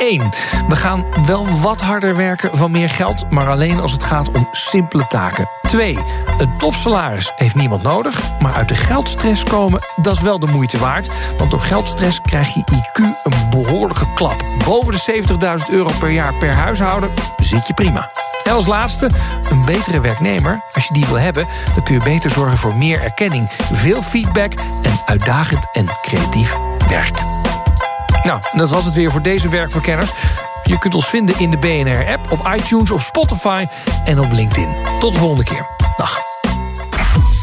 1. 0.00 0.30
We 0.68 0.76
gaan 0.76 1.04
wel 1.26 1.46
wat 1.60 1.80
harder 1.80 2.16
werken 2.16 2.56
van 2.56 2.70
meer 2.70 2.90
geld, 2.90 3.30
maar 3.30 3.48
alleen 3.48 3.80
als 3.80 3.92
het 3.92 4.04
gaat 4.04 4.30
om 4.30 4.48
simpele 4.52 5.06
taken. 5.06 5.48
2. 5.60 5.98
Een 6.38 6.58
topsalaris 6.58 7.32
heeft 7.36 7.54
niemand 7.54 7.82
nodig, 7.82 8.40
maar 8.40 8.52
uit 8.52 8.68
de 8.68 8.74
geldstress 8.74 9.44
komen, 9.44 9.80
dat 9.96 10.16
is 10.16 10.22
wel 10.22 10.38
de 10.38 10.46
moeite 10.46 10.78
waard. 10.78 11.10
Want 11.38 11.50
door 11.50 11.60
geldstress 11.60 12.20
krijg 12.20 12.54
je 12.54 12.60
IQ 12.60 13.02
een 13.22 13.48
behoorlijke 13.50 14.06
klap. 14.14 14.44
Boven 14.64 14.92
de 14.92 15.22
70.000 15.64 15.70
euro 15.70 15.90
per 15.98 16.10
jaar 16.10 16.34
per 16.34 16.54
huishouden 16.54 17.10
zit 17.38 17.66
je 17.66 17.74
prima. 17.74 18.10
En 18.44 18.52
als 18.52 18.66
laatste, 18.66 19.10
een 19.50 19.64
betere 19.64 20.00
werknemer. 20.00 20.64
Als 20.72 20.86
je 20.86 20.94
die 20.94 21.06
wil 21.06 21.18
hebben, 21.18 21.46
dan 21.74 21.84
kun 21.84 21.94
je 21.94 22.02
beter 22.02 22.30
zorgen 22.30 22.58
voor 22.58 22.76
meer 22.76 23.02
erkenning, 23.02 23.50
veel 23.72 24.02
feedback 24.02 24.52
en 24.82 25.00
uitdagend 25.04 25.68
en 25.72 25.86
creatief 26.02 26.56
werk. 26.88 27.39
Nou, 28.22 28.40
dat 28.52 28.70
was 28.70 28.84
het 28.84 28.94
weer 28.94 29.10
voor 29.10 29.22
deze 29.22 29.48
werkverkenners. 29.48 30.10
Je 30.62 30.78
kunt 30.78 30.94
ons 30.94 31.08
vinden 31.08 31.38
in 31.38 31.50
de 31.50 31.56
BNR-app, 31.58 32.32
op 32.32 32.50
iTunes, 32.56 32.90
op 32.90 33.00
Spotify 33.00 33.64
en 34.04 34.20
op 34.20 34.32
LinkedIn. 34.32 34.68
Tot 35.00 35.12
de 35.12 35.18
volgende 35.18 35.44
keer. 35.44 35.66
Dag. 35.96 36.18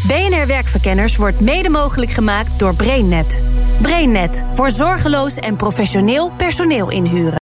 BNR 0.08 0.48
Werkverkenners 0.48 1.16
wordt 1.16 1.42
mede 1.42 1.70
mogelijk 1.70 2.12
gemaakt 2.12 2.60
door 2.60 2.76
BrainNet. 2.76 3.42
BrainNet 3.82 4.46
voor 4.54 4.70
zorgeloos 4.70 5.36
en 5.36 5.56
professioneel 5.56 6.32
personeel 6.38 6.90
inhuren. 6.90 7.47